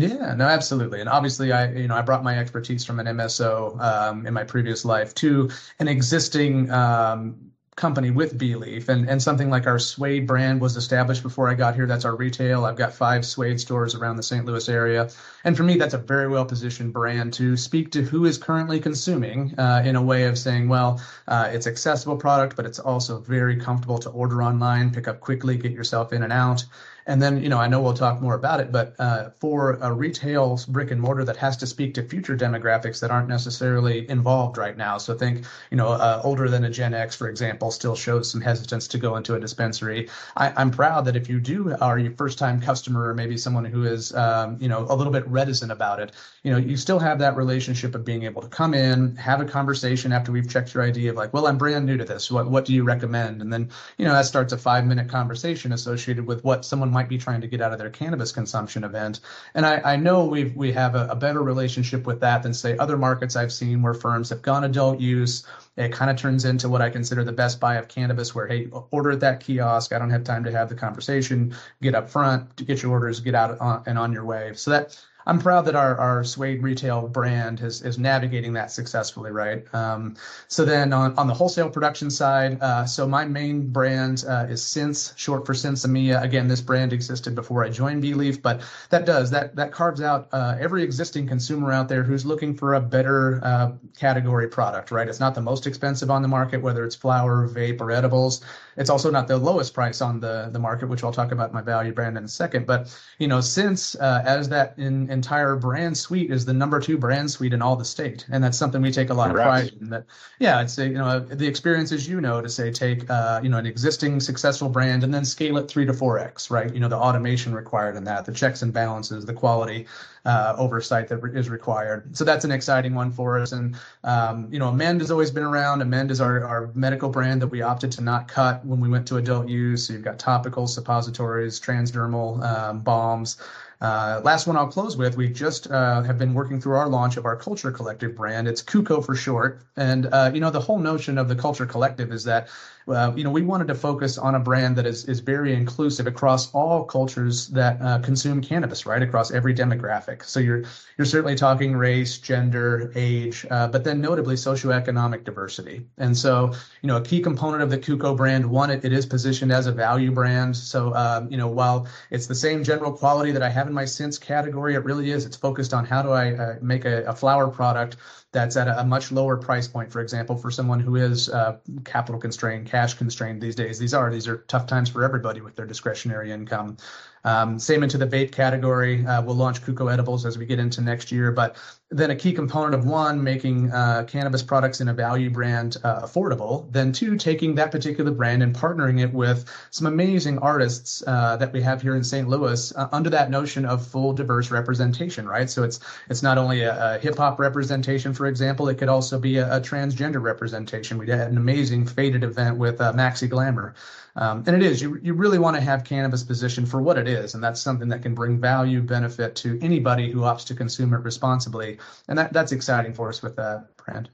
Yeah, 0.00 0.34
no, 0.34 0.44
absolutely. 0.44 1.00
And 1.00 1.08
obviously, 1.08 1.52
I 1.52 1.70
you 1.72 1.88
know 1.88 1.96
I 1.96 2.02
brought 2.02 2.22
my 2.22 2.38
expertise 2.38 2.84
from 2.84 3.00
an 3.00 3.06
MSO 3.06 3.80
um, 3.80 4.26
in 4.26 4.34
my 4.34 4.44
previous 4.44 4.84
life 4.84 5.14
to 5.16 5.50
an 5.80 5.88
existing 5.88 6.70
um, 6.70 7.48
company 7.78 8.10
with 8.10 8.36
BeLeaf 8.36 8.88
and, 8.88 9.08
and 9.08 9.22
something 9.22 9.48
like 9.48 9.66
our 9.66 9.78
Swade 9.78 10.26
brand 10.26 10.60
was 10.60 10.76
established 10.76 11.22
before 11.22 11.48
I 11.48 11.54
got 11.54 11.74
here. 11.74 11.86
That's 11.86 12.04
our 12.04 12.16
retail. 12.16 12.66
I've 12.66 12.76
got 12.76 12.92
five 12.92 13.24
Swade 13.24 13.60
stores 13.60 13.94
around 13.94 14.16
the 14.16 14.22
St. 14.22 14.44
Louis 14.44 14.68
area. 14.68 15.08
And 15.44 15.56
for 15.56 15.62
me, 15.62 15.76
that's 15.76 15.94
a 15.94 15.98
very 15.98 16.28
well 16.28 16.44
positioned 16.44 16.92
brand 16.92 17.32
to 17.34 17.56
speak 17.56 17.90
to 17.92 18.02
who 18.02 18.26
is 18.26 18.36
currently 18.36 18.80
consuming 18.80 19.54
uh, 19.58 19.82
in 19.84 19.96
a 19.96 20.02
way 20.02 20.24
of 20.24 20.36
saying, 20.36 20.68
well, 20.68 21.00
uh, 21.28 21.48
it's 21.52 21.66
accessible 21.66 22.16
product, 22.16 22.56
but 22.56 22.66
it's 22.66 22.80
also 22.80 23.20
very 23.20 23.56
comfortable 23.56 23.98
to 23.98 24.10
order 24.10 24.42
online, 24.42 24.90
pick 24.90 25.08
up 25.08 25.20
quickly, 25.20 25.56
get 25.56 25.72
yourself 25.72 26.12
in 26.12 26.24
and 26.24 26.32
out. 26.32 26.64
And 27.08 27.22
then, 27.22 27.42
you 27.42 27.48
know, 27.48 27.58
I 27.58 27.68
know 27.68 27.80
we'll 27.80 27.94
talk 27.94 28.20
more 28.20 28.34
about 28.34 28.60
it, 28.60 28.70
but 28.70 28.94
uh, 28.98 29.30
for 29.40 29.78
a 29.80 29.90
retail 29.90 30.60
brick 30.68 30.90
and 30.90 31.00
mortar 31.00 31.24
that 31.24 31.38
has 31.38 31.56
to 31.56 31.66
speak 31.66 31.94
to 31.94 32.02
future 32.02 32.36
demographics 32.36 33.00
that 33.00 33.10
aren't 33.10 33.28
necessarily 33.28 34.08
involved 34.10 34.58
right 34.58 34.76
now. 34.76 34.98
So 34.98 35.14
think, 35.14 35.46
you 35.70 35.78
know, 35.78 35.88
uh, 35.88 36.20
older 36.22 36.50
than 36.50 36.64
a 36.64 36.70
Gen 36.70 36.92
X, 36.92 37.16
for 37.16 37.30
example, 37.30 37.70
still 37.70 37.96
shows 37.96 38.30
some 38.30 38.42
hesitance 38.42 38.86
to 38.88 38.98
go 38.98 39.16
into 39.16 39.34
a 39.34 39.40
dispensary. 39.40 40.10
I, 40.36 40.60
am 40.60 40.70
proud 40.70 41.06
that 41.06 41.16
if 41.16 41.30
you 41.30 41.40
do 41.40 41.74
are 41.80 41.98
your 41.98 42.12
first 42.12 42.38
time 42.38 42.60
customer 42.60 43.08
or 43.08 43.14
maybe 43.14 43.38
someone 43.38 43.64
who 43.64 43.84
is, 43.84 44.14
um, 44.14 44.58
you 44.60 44.68
know, 44.68 44.86
a 44.90 44.94
little 44.94 45.12
bit 45.12 45.26
reticent 45.26 45.72
about 45.72 46.00
it, 46.00 46.12
you 46.42 46.52
know, 46.52 46.58
you 46.58 46.76
still 46.76 46.98
have 46.98 47.18
that 47.20 47.38
relationship 47.38 47.94
of 47.94 48.04
being 48.04 48.24
able 48.24 48.42
to 48.42 48.48
come 48.48 48.74
in, 48.74 49.16
have 49.16 49.40
a 49.40 49.46
conversation 49.46 50.12
after 50.12 50.30
we've 50.30 50.48
checked 50.48 50.74
your 50.74 50.82
ID 50.84 51.08
of 51.08 51.16
like, 51.16 51.32
well, 51.32 51.46
I'm 51.46 51.56
brand 51.56 51.86
new 51.86 51.96
to 51.96 52.04
this. 52.04 52.30
What 52.30 52.50
what 52.50 52.66
do 52.66 52.74
you 52.74 52.84
recommend? 52.84 53.40
And 53.40 53.50
then, 53.50 53.70
you 53.96 54.04
know, 54.04 54.12
that 54.12 54.26
starts 54.26 54.52
a 54.52 54.58
five 54.58 54.84
minute 54.84 55.08
conversation 55.08 55.72
associated 55.72 56.26
with 56.26 56.44
what 56.44 56.66
someone 56.66 56.97
might 56.98 57.08
be 57.08 57.16
trying 57.16 57.40
to 57.40 57.46
get 57.46 57.60
out 57.60 57.72
of 57.72 57.78
their 57.78 57.90
cannabis 57.90 58.32
consumption 58.32 58.82
event. 58.82 59.20
And 59.54 59.64
I, 59.64 59.92
I 59.92 59.94
know 59.94 60.24
we 60.24 60.46
we 60.56 60.72
have 60.72 60.96
a, 60.96 61.06
a 61.06 61.14
better 61.14 61.42
relationship 61.44 62.08
with 62.08 62.18
that 62.20 62.42
than 62.42 62.52
say 62.52 62.76
other 62.76 62.98
markets 62.98 63.36
I've 63.36 63.52
seen 63.52 63.82
where 63.82 63.94
firms 63.94 64.30
have 64.30 64.42
gone 64.42 64.64
adult 64.64 64.98
use. 64.98 65.46
It 65.76 65.92
kind 65.92 66.10
of 66.10 66.16
turns 66.16 66.44
into 66.44 66.68
what 66.68 66.82
I 66.82 66.90
consider 66.90 67.22
the 67.22 67.30
best 67.30 67.60
buy 67.60 67.76
of 67.76 67.86
cannabis, 67.86 68.34
where 68.34 68.48
hey, 68.48 68.66
order 68.90 69.12
at 69.12 69.20
that 69.20 69.38
kiosk. 69.38 69.92
I 69.92 69.98
don't 70.00 70.10
have 70.10 70.24
time 70.24 70.42
to 70.42 70.50
have 70.50 70.68
the 70.68 70.74
conversation. 70.74 71.54
Get 71.80 71.94
up 71.94 72.10
front, 72.10 72.56
get 72.66 72.82
your 72.82 72.90
orders, 72.90 73.20
get 73.20 73.36
out 73.36 73.60
on, 73.60 73.84
and 73.86 73.96
on 73.96 74.12
your 74.12 74.24
way. 74.24 74.50
So 74.54 74.72
that 74.72 75.00
I'm 75.28 75.38
proud 75.38 75.66
that 75.66 75.76
our, 75.76 75.94
our 75.98 76.24
Swade 76.24 76.62
retail 76.62 77.06
brand 77.06 77.60
is, 77.60 77.82
is 77.82 77.98
navigating 77.98 78.54
that 78.54 78.70
successfully, 78.70 79.30
right? 79.30 79.62
Um, 79.74 80.16
so 80.48 80.64
then 80.64 80.94
on, 80.94 81.14
on 81.18 81.26
the 81.26 81.34
wholesale 81.34 81.68
production 81.68 82.10
side, 82.10 82.58
uh, 82.62 82.86
so 82.86 83.06
my 83.06 83.26
main 83.26 83.68
brand 83.68 84.24
uh, 84.26 84.46
is 84.48 84.64
Sense, 84.64 85.12
short 85.16 85.44
for 85.44 85.52
Sensimilla. 85.52 86.22
Again, 86.22 86.48
this 86.48 86.62
brand 86.62 86.94
existed 86.94 87.34
before 87.34 87.62
I 87.62 87.68
joined 87.68 88.02
BeLeaf, 88.02 88.40
but 88.40 88.62
that 88.88 89.04
does, 89.04 89.30
that, 89.30 89.54
that 89.56 89.70
carves 89.70 90.00
out 90.00 90.28
uh, 90.32 90.56
every 90.58 90.82
existing 90.82 91.28
consumer 91.28 91.72
out 91.72 91.88
there 91.90 92.02
who's 92.02 92.24
looking 92.24 92.54
for 92.54 92.74
a 92.74 92.80
better 92.80 93.40
uh, 93.44 93.72
category 93.98 94.48
product, 94.48 94.90
right? 94.90 95.08
It's 95.08 95.20
not 95.20 95.34
the 95.34 95.42
most 95.42 95.66
expensive 95.66 96.10
on 96.10 96.22
the 96.22 96.28
market, 96.28 96.62
whether 96.62 96.84
it's 96.84 96.96
flower, 96.96 97.46
vape, 97.46 97.82
or 97.82 97.90
edibles. 97.90 98.42
It's 98.78 98.90
also 98.90 99.10
not 99.10 99.28
the 99.28 99.36
lowest 99.36 99.74
price 99.74 100.00
on 100.00 100.20
the, 100.20 100.48
the 100.52 100.58
market, 100.58 100.88
which 100.88 101.04
I'll 101.04 101.12
talk 101.12 101.32
about 101.32 101.52
my 101.52 101.60
value 101.60 101.92
brand 101.92 102.16
in 102.16 102.24
a 102.24 102.28
second. 102.28 102.66
But, 102.66 102.96
you 103.18 103.28
know, 103.28 103.40
Sense 103.40 103.94
uh, 103.96 104.22
as 104.24 104.48
that 104.50 104.74
in, 104.78 105.10
entire 105.10 105.56
brand 105.56 105.96
suite 105.96 106.30
is 106.30 106.44
the 106.44 106.52
number 106.52 106.80
two 106.80 106.96
brand 106.96 107.30
suite 107.30 107.52
in 107.52 107.60
all 107.60 107.76
the 107.76 107.84
state. 107.84 108.26
And 108.30 108.42
that's 108.42 108.56
something 108.56 108.80
we 108.80 108.92
take 108.92 109.10
a 109.10 109.14
lot 109.14 109.30
Correct. 109.30 109.46
of 109.46 109.70
pride 109.70 109.82
in 109.82 109.90
that. 109.90 110.04
Yeah, 110.38 110.58
I'd 110.58 110.70
say, 110.70 110.86
you 110.86 110.94
know, 110.94 111.18
the 111.18 111.46
experiences 111.46 112.08
you 112.08 112.20
know 112.20 112.40
to 112.40 112.48
say 112.48 112.70
take, 112.70 113.08
uh, 113.10 113.40
you 113.42 113.48
know, 113.48 113.58
an 113.58 113.66
existing 113.66 114.20
successful 114.20 114.68
brand 114.68 115.02
and 115.02 115.12
then 115.12 115.24
scale 115.24 115.58
it 115.58 115.68
three 115.68 115.84
to 115.84 115.92
4X, 115.92 116.50
right? 116.50 116.72
You 116.72 116.80
know, 116.80 116.88
the 116.88 116.96
automation 116.96 117.54
required 117.54 117.96
in 117.96 118.04
that, 118.04 118.24
the 118.24 118.32
checks 118.32 118.62
and 118.62 118.72
balances, 118.72 119.24
the 119.24 119.34
quality 119.34 119.86
uh, 120.24 120.54
oversight 120.58 121.08
that 121.08 121.20
is 121.34 121.48
required. 121.48 122.16
So 122.16 122.24
that's 122.24 122.44
an 122.44 122.50
exciting 122.50 122.94
one 122.94 123.10
for 123.10 123.38
us. 123.38 123.52
And, 123.52 123.76
um, 124.04 124.48
you 124.50 124.58
know, 124.58 124.68
Amend 124.68 125.00
has 125.00 125.10
always 125.10 125.30
been 125.30 125.44
around. 125.44 125.82
Amend 125.82 126.10
is 126.10 126.20
our, 126.20 126.44
our 126.44 126.70
medical 126.74 127.08
brand 127.08 127.42
that 127.42 127.48
we 127.48 127.62
opted 127.62 127.92
to 127.92 128.02
not 128.02 128.28
cut 128.28 128.64
when 128.64 128.80
we 128.80 128.88
went 128.88 129.06
to 129.08 129.16
adult 129.16 129.48
use. 129.48 129.86
So 129.86 129.92
you've 129.92 130.04
got 130.04 130.18
topical, 130.18 130.66
suppositories, 130.66 131.60
transdermal 131.60 132.42
um, 132.42 132.80
balms. 132.80 133.38
Uh, 133.80 134.20
last 134.24 134.46
one 134.46 134.56
I'll 134.56 134.66
close 134.66 134.96
with, 134.96 135.16
we 135.16 135.28
just 135.28 135.70
uh, 135.70 136.02
have 136.02 136.18
been 136.18 136.34
working 136.34 136.60
through 136.60 136.74
our 136.74 136.88
launch 136.88 137.16
of 137.16 137.24
our 137.24 137.36
Culture 137.36 137.70
Collective 137.70 138.16
brand. 138.16 138.48
It's 138.48 138.62
KUCO 138.62 139.04
for 139.04 139.14
short. 139.14 139.60
And, 139.76 140.06
uh, 140.06 140.32
you 140.34 140.40
know, 140.40 140.50
the 140.50 140.60
whole 140.60 140.78
notion 140.78 141.16
of 141.16 141.28
the 141.28 141.36
Culture 141.36 141.66
Collective 141.66 142.10
is 142.10 142.24
that 142.24 142.48
uh, 142.88 143.12
you 143.14 143.22
know, 143.22 143.30
we 143.30 143.42
wanted 143.42 143.68
to 143.68 143.74
focus 143.74 144.16
on 144.16 144.34
a 144.34 144.40
brand 144.40 144.76
that 144.76 144.86
is 144.86 145.04
is 145.04 145.20
very 145.20 145.54
inclusive 145.54 146.06
across 146.06 146.50
all 146.52 146.84
cultures 146.84 147.48
that 147.48 147.80
uh, 147.82 147.98
consume 147.98 148.40
cannabis, 148.40 148.86
right? 148.86 149.02
Across 149.02 149.30
every 149.30 149.54
demographic. 149.54 150.24
So 150.24 150.40
you're 150.40 150.64
you're 150.96 151.04
certainly 151.04 151.34
talking 151.34 151.76
race, 151.76 152.18
gender, 152.18 152.90
age, 152.94 153.46
uh, 153.50 153.68
but 153.68 153.84
then 153.84 154.00
notably 154.00 154.36
socioeconomic 154.36 155.24
diversity. 155.24 155.86
And 155.98 156.16
so, 156.16 156.54
you 156.82 156.86
know, 156.86 156.96
a 156.96 157.02
key 157.02 157.20
component 157.20 157.62
of 157.62 157.70
the 157.70 157.78
Kuko 157.78 158.16
brand, 158.16 158.46
one, 158.46 158.70
it, 158.70 158.84
it 158.84 158.92
is 158.92 159.04
positioned 159.04 159.52
as 159.52 159.66
a 159.66 159.72
value 159.72 160.10
brand. 160.10 160.56
So, 160.56 160.94
um, 160.94 161.30
you 161.30 161.36
know, 161.36 161.48
while 161.48 161.86
it's 162.10 162.26
the 162.26 162.34
same 162.34 162.64
general 162.64 162.92
quality 162.92 163.32
that 163.32 163.42
I 163.42 163.50
have 163.50 163.67
in 163.68 163.74
my 163.74 163.84
Sense 163.84 164.18
category, 164.18 164.74
it 164.74 164.84
really 164.84 165.12
is. 165.12 165.24
It's 165.24 165.36
focused 165.36 165.72
on 165.72 165.84
how 165.84 166.02
do 166.02 166.10
I 166.10 166.34
uh, 166.34 166.56
make 166.60 166.84
a, 166.84 167.04
a 167.04 167.14
flower 167.14 167.48
product 167.48 167.96
that's 168.32 168.56
at 168.56 168.66
a, 168.68 168.80
a, 168.80 168.84
much 168.84 169.12
lower 169.12 169.36
price 169.36 169.68
point, 169.68 169.92
for 169.92 170.00
example, 170.00 170.36
for 170.36 170.50
someone 170.50 170.80
who 170.80 170.96
is 170.96 171.28
uh, 171.28 171.58
capital 171.84 172.20
constrained, 172.20 172.66
cash 172.66 172.94
constrained 172.94 173.40
these 173.40 173.54
days. 173.54 173.78
These 173.78 173.94
are 173.94 174.10
these 174.10 174.26
are 174.26 174.38
tough 174.48 174.66
times 174.66 174.90
for 174.90 175.04
everybody 175.04 175.40
with 175.40 175.54
their 175.54 175.66
discretionary 175.66 176.32
income. 176.32 176.76
Um, 177.24 177.58
same 177.58 177.82
into 177.82 177.98
the 177.98 178.06
vape 178.06 178.32
category. 178.32 179.06
Uh, 179.06 179.22
we'll 179.22 179.36
launch 179.36 179.62
Kuko 179.62 179.92
edibles 179.92 180.24
as 180.24 180.38
we 180.38 180.46
get 180.46 180.58
into 180.58 180.80
next 180.80 181.12
year. 181.12 181.32
But 181.32 181.56
then 181.90 182.10
a 182.10 182.16
key 182.16 182.32
component 182.32 182.74
of 182.74 182.84
one, 182.84 183.22
making 183.22 183.72
uh, 183.72 184.04
cannabis 184.06 184.42
products 184.42 184.82
in 184.82 184.88
a 184.88 184.94
value 184.94 185.30
brand 185.30 185.78
uh, 185.84 186.02
affordable. 186.02 186.70
Then 186.70 186.92
two, 186.92 187.16
taking 187.16 187.54
that 187.54 187.72
particular 187.72 188.10
brand 188.10 188.42
and 188.42 188.54
partnering 188.54 189.02
it 189.02 189.12
with 189.12 189.50
some 189.70 189.86
amazing 189.86 190.38
artists 190.38 191.02
uh, 191.06 191.36
that 191.38 191.50
we 191.52 191.62
have 191.62 191.80
here 191.80 191.96
in 191.96 192.04
St. 192.04 192.28
Louis 192.28 192.74
uh, 192.76 192.88
under 192.92 193.08
that 193.10 193.30
notion 193.30 193.64
of 193.64 193.86
full 193.86 194.12
diverse 194.12 194.50
representation, 194.50 195.26
right? 195.26 195.48
So 195.48 195.62
it's 195.62 195.80
it's 196.10 196.22
not 196.22 196.36
only 196.36 196.62
a, 196.62 196.96
a 196.96 196.98
hip 196.98 197.16
hop 197.16 197.38
representation, 197.40 198.12
for 198.12 198.26
example, 198.26 198.68
it 198.68 198.76
could 198.76 198.90
also 198.90 199.18
be 199.18 199.38
a, 199.38 199.56
a, 199.56 199.60
transgender 199.60 200.22
representation. 200.22 200.98
We 200.98 201.08
had 201.08 201.30
an 201.30 201.38
amazing 201.38 201.86
faded 201.86 202.22
event 202.22 202.58
with 202.58 202.80
uh, 202.80 202.92
Maxi 202.92 203.28
Glamour. 203.28 203.74
Um, 204.18 204.42
and 204.48 204.56
it 204.56 204.62
is, 204.62 204.82
you, 204.82 204.98
you 205.00 205.14
really 205.14 205.38
want 205.38 205.54
to 205.56 205.62
have 205.62 205.84
cannabis 205.84 206.24
positioned 206.24 206.68
for 206.68 206.82
what 206.82 206.98
it 206.98 207.06
is. 207.06 207.34
And 207.34 207.42
that's 207.42 207.60
something 207.60 207.88
that 207.90 208.02
can 208.02 208.16
bring 208.16 208.40
value, 208.40 208.82
benefit 208.82 209.36
to 209.36 209.58
anybody 209.62 210.10
who 210.10 210.20
opts 210.20 210.46
to 210.46 210.54
consume 210.54 210.92
it 210.92 210.98
responsibly. 210.98 211.78
And 212.08 212.18
that, 212.18 212.32
that's 212.32 212.50
exciting 212.50 212.94
for 212.94 213.08
us 213.08 213.22
with 213.22 213.36
that 213.36 213.76
brand. 213.76 214.10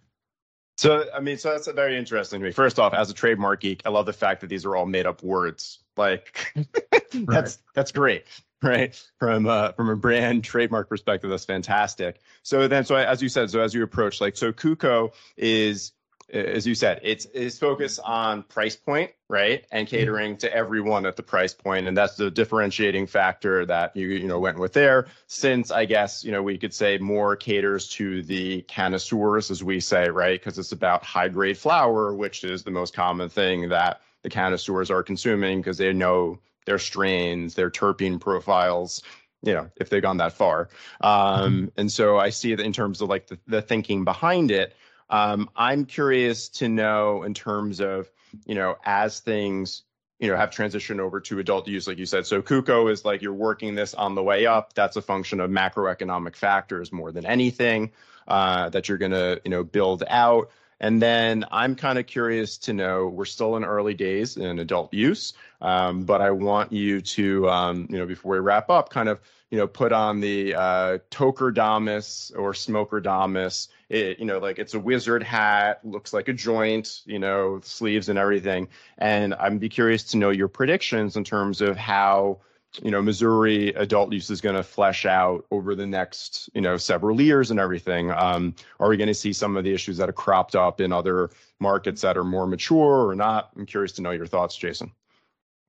So, 0.76 1.06
I 1.14 1.20
mean, 1.20 1.38
so 1.38 1.52
that's 1.52 1.68
very 1.68 1.96
interesting 1.96 2.40
to 2.40 2.44
me. 2.44 2.52
First 2.52 2.78
off, 2.78 2.92
as 2.92 3.08
a 3.08 3.14
trademark 3.14 3.60
geek, 3.60 3.82
I 3.86 3.88
love 3.88 4.04
the 4.04 4.12
fact 4.12 4.42
that 4.42 4.48
these 4.48 4.66
are 4.66 4.76
all 4.76 4.84
made 4.86 5.06
up 5.06 5.22
words. 5.22 5.78
Like, 5.96 6.52
that's 7.00 7.16
right. 7.26 7.56
that's 7.74 7.92
great, 7.92 8.24
right? 8.60 9.00
From 9.20 9.46
uh, 9.46 9.70
from 9.72 9.88
a 9.88 9.94
brand 9.94 10.42
trademark 10.42 10.88
perspective, 10.88 11.30
that's 11.30 11.44
fantastic. 11.44 12.18
So 12.42 12.66
then, 12.66 12.84
so 12.84 12.96
as 12.96 13.22
you 13.22 13.28
said, 13.28 13.50
so 13.50 13.60
as 13.60 13.72
you 13.72 13.84
approach, 13.84 14.20
like, 14.20 14.36
so 14.36 14.52
Kuko 14.52 15.12
is 15.36 15.92
as 16.34 16.66
you 16.66 16.74
said, 16.74 17.00
it's 17.02 17.26
it's 17.32 17.58
focused 17.58 18.00
on 18.04 18.42
price 18.42 18.76
point, 18.76 19.12
right, 19.28 19.64
and 19.70 19.86
mm-hmm. 19.86 19.96
catering 19.96 20.36
to 20.38 20.52
everyone 20.52 21.06
at 21.06 21.16
the 21.16 21.22
price 21.22 21.54
point, 21.54 21.86
and 21.86 21.96
that's 21.96 22.16
the 22.16 22.30
differentiating 22.30 23.06
factor 23.06 23.64
that 23.66 23.96
you 23.96 24.08
you 24.08 24.26
know 24.26 24.40
went 24.40 24.58
with 24.58 24.72
there. 24.72 25.06
Sense 25.28 25.70
I 25.70 25.84
guess 25.84 26.24
you 26.24 26.32
know 26.32 26.42
we 26.42 26.58
could 26.58 26.74
say 26.74 26.98
more 26.98 27.36
caters 27.36 27.88
to 27.90 28.22
the 28.22 28.62
connoisseurs, 28.62 29.50
as 29.50 29.62
we 29.62 29.80
say, 29.80 30.08
right, 30.08 30.40
because 30.40 30.58
it's 30.58 30.72
about 30.72 31.04
high 31.04 31.28
grade 31.28 31.56
flower, 31.56 32.14
which 32.14 32.42
is 32.44 32.64
the 32.64 32.70
most 32.70 32.94
common 32.94 33.28
thing 33.28 33.68
that 33.68 34.00
the 34.22 34.30
connoisseurs 34.30 34.90
are 34.90 35.02
consuming 35.02 35.60
because 35.60 35.78
they 35.78 35.92
know 35.92 36.38
their 36.66 36.78
strains, 36.78 37.54
their 37.54 37.70
terpene 37.70 38.20
profiles, 38.20 39.02
you 39.42 39.52
know, 39.52 39.70
if 39.76 39.90
they've 39.90 40.02
gone 40.02 40.16
that 40.16 40.32
far. 40.32 40.68
Um, 41.02 41.10
mm-hmm. 41.10 41.66
And 41.76 41.92
so 41.92 42.18
I 42.18 42.30
see 42.30 42.52
it 42.52 42.60
in 42.60 42.72
terms 42.72 43.00
of 43.00 43.08
like 43.08 43.26
the, 43.26 43.38
the 43.46 43.62
thinking 43.62 44.04
behind 44.04 44.50
it. 44.50 44.74
Um, 45.10 45.50
I'm 45.54 45.84
curious 45.84 46.48
to 46.50 46.68
know 46.68 47.22
in 47.22 47.34
terms 47.34 47.80
of, 47.80 48.10
you 48.46 48.54
know, 48.54 48.76
as 48.84 49.20
things, 49.20 49.82
you 50.18 50.28
know, 50.28 50.36
have 50.36 50.50
transitioned 50.50 51.00
over 51.00 51.20
to 51.20 51.38
adult 51.38 51.68
use, 51.68 51.86
like 51.86 51.98
you 51.98 52.06
said. 52.06 52.26
So 52.26 52.40
Kuko 52.40 52.90
is 52.90 53.04
like 53.04 53.20
you're 53.20 53.34
working 53.34 53.74
this 53.74 53.94
on 53.94 54.14
the 54.14 54.22
way 54.22 54.46
up. 54.46 54.72
That's 54.72 54.96
a 54.96 55.02
function 55.02 55.40
of 55.40 55.50
macroeconomic 55.50 56.36
factors 56.36 56.92
more 56.92 57.12
than 57.12 57.26
anything 57.26 57.92
uh, 58.26 58.70
that 58.70 58.88
you're 58.88 58.98
going 58.98 59.12
to, 59.12 59.40
you 59.44 59.50
know, 59.50 59.64
build 59.64 60.02
out. 60.08 60.50
And 60.80 61.00
then 61.00 61.44
I'm 61.50 61.76
kind 61.76 61.98
of 61.98 62.06
curious 62.06 62.58
to 62.58 62.72
know, 62.72 63.06
we're 63.06 63.24
still 63.24 63.56
in 63.56 63.64
early 63.64 63.94
days 63.94 64.36
in 64.36 64.58
adult 64.58 64.92
use, 64.92 65.32
um, 65.60 66.04
but 66.04 66.20
I 66.20 66.30
want 66.32 66.72
you 66.72 67.00
to, 67.00 67.48
um, 67.48 67.86
you 67.88 67.98
know, 67.98 68.06
before 68.06 68.32
we 68.32 68.38
wrap 68.40 68.70
up, 68.70 68.90
kind 68.90 69.08
of, 69.08 69.20
you 69.50 69.58
know, 69.58 69.68
put 69.68 69.92
on 69.92 70.20
the 70.20 70.54
uh, 70.54 70.98
Tokerdamus 71.10 72.36
or 72.36 72.52
Smokerdamus. 72.52 73.68
It, 73.94 74.18
you 74.18 74.24
know, 74.24 74.40
like 74.40 74.58
it's 74.58 74.74
a 74.74 74.80
wizard 74.80 75.22
hat, 75.22 75.78
looks 75.84 76.12
like 76.12 76.26
a 76.26 76.32
joint, 76.32 77.02
you 77.06 77.20
know, 77.20 77.60
sleeves 77.62 78.08
and 78.08 78.18
everything. 78.18 78.66
And 78.98 79.34
I'd 79.34 79.60
be 79.60 79.68
curious 79.68 80.02
to 80.10 80.16
know 80.16 80.30
your 80.30 80.48
predictions 80.48 81.16
in 81.16 81.22
terms 81.22 81.60
of 81.60 81.76
how 81.76 82.40
you 82.82 82.90
know 82.90 83.00
Missouri 83.00 83.68
adult 83.68 84.12
use 84.12 84.30
is 84.30 84.40
going 84.40 84.56
to 84.56 84.64
flesh 84.64 85.06
out 85.06 85.46
over 85.52 85.76
the 85.76 85.86
next 85.86 86.50
you 86.54 86.60
know 86.60 86.76
several 86.76 87.20
years 87.20 87.52
and 87.52 87.60
everything. 87.60 88.10
Um, 88.10 88.56
are 88.80 88.88
we 88.88 88.96
going 88.96 89.06
to 89.06 89.14
see 89.14 89.32
some 89.32 89.56
of 89.56 89.62
the 89.62 89.72
issues 89.72 89.98
that 89.98 90.08
have 90.08 90.16
cropped 90.16 90.56
up 90.56 90.80
in 90.80 90.92
other 90.92 91.30
markets 91.60 92.02
that 92.02 92.16
are 92.16 92.24
more 92.24 92.48
mature 92.48 93.08
or 93.08 93.14
not? 93.14 93.50
I'm 93.56 93.64
curious 93.64 93.92
to 93.92 94.02
know 94.02 94.10
your 94.10 94.26
thoughts, 94.26 94.56
Jason. 94.56 94.90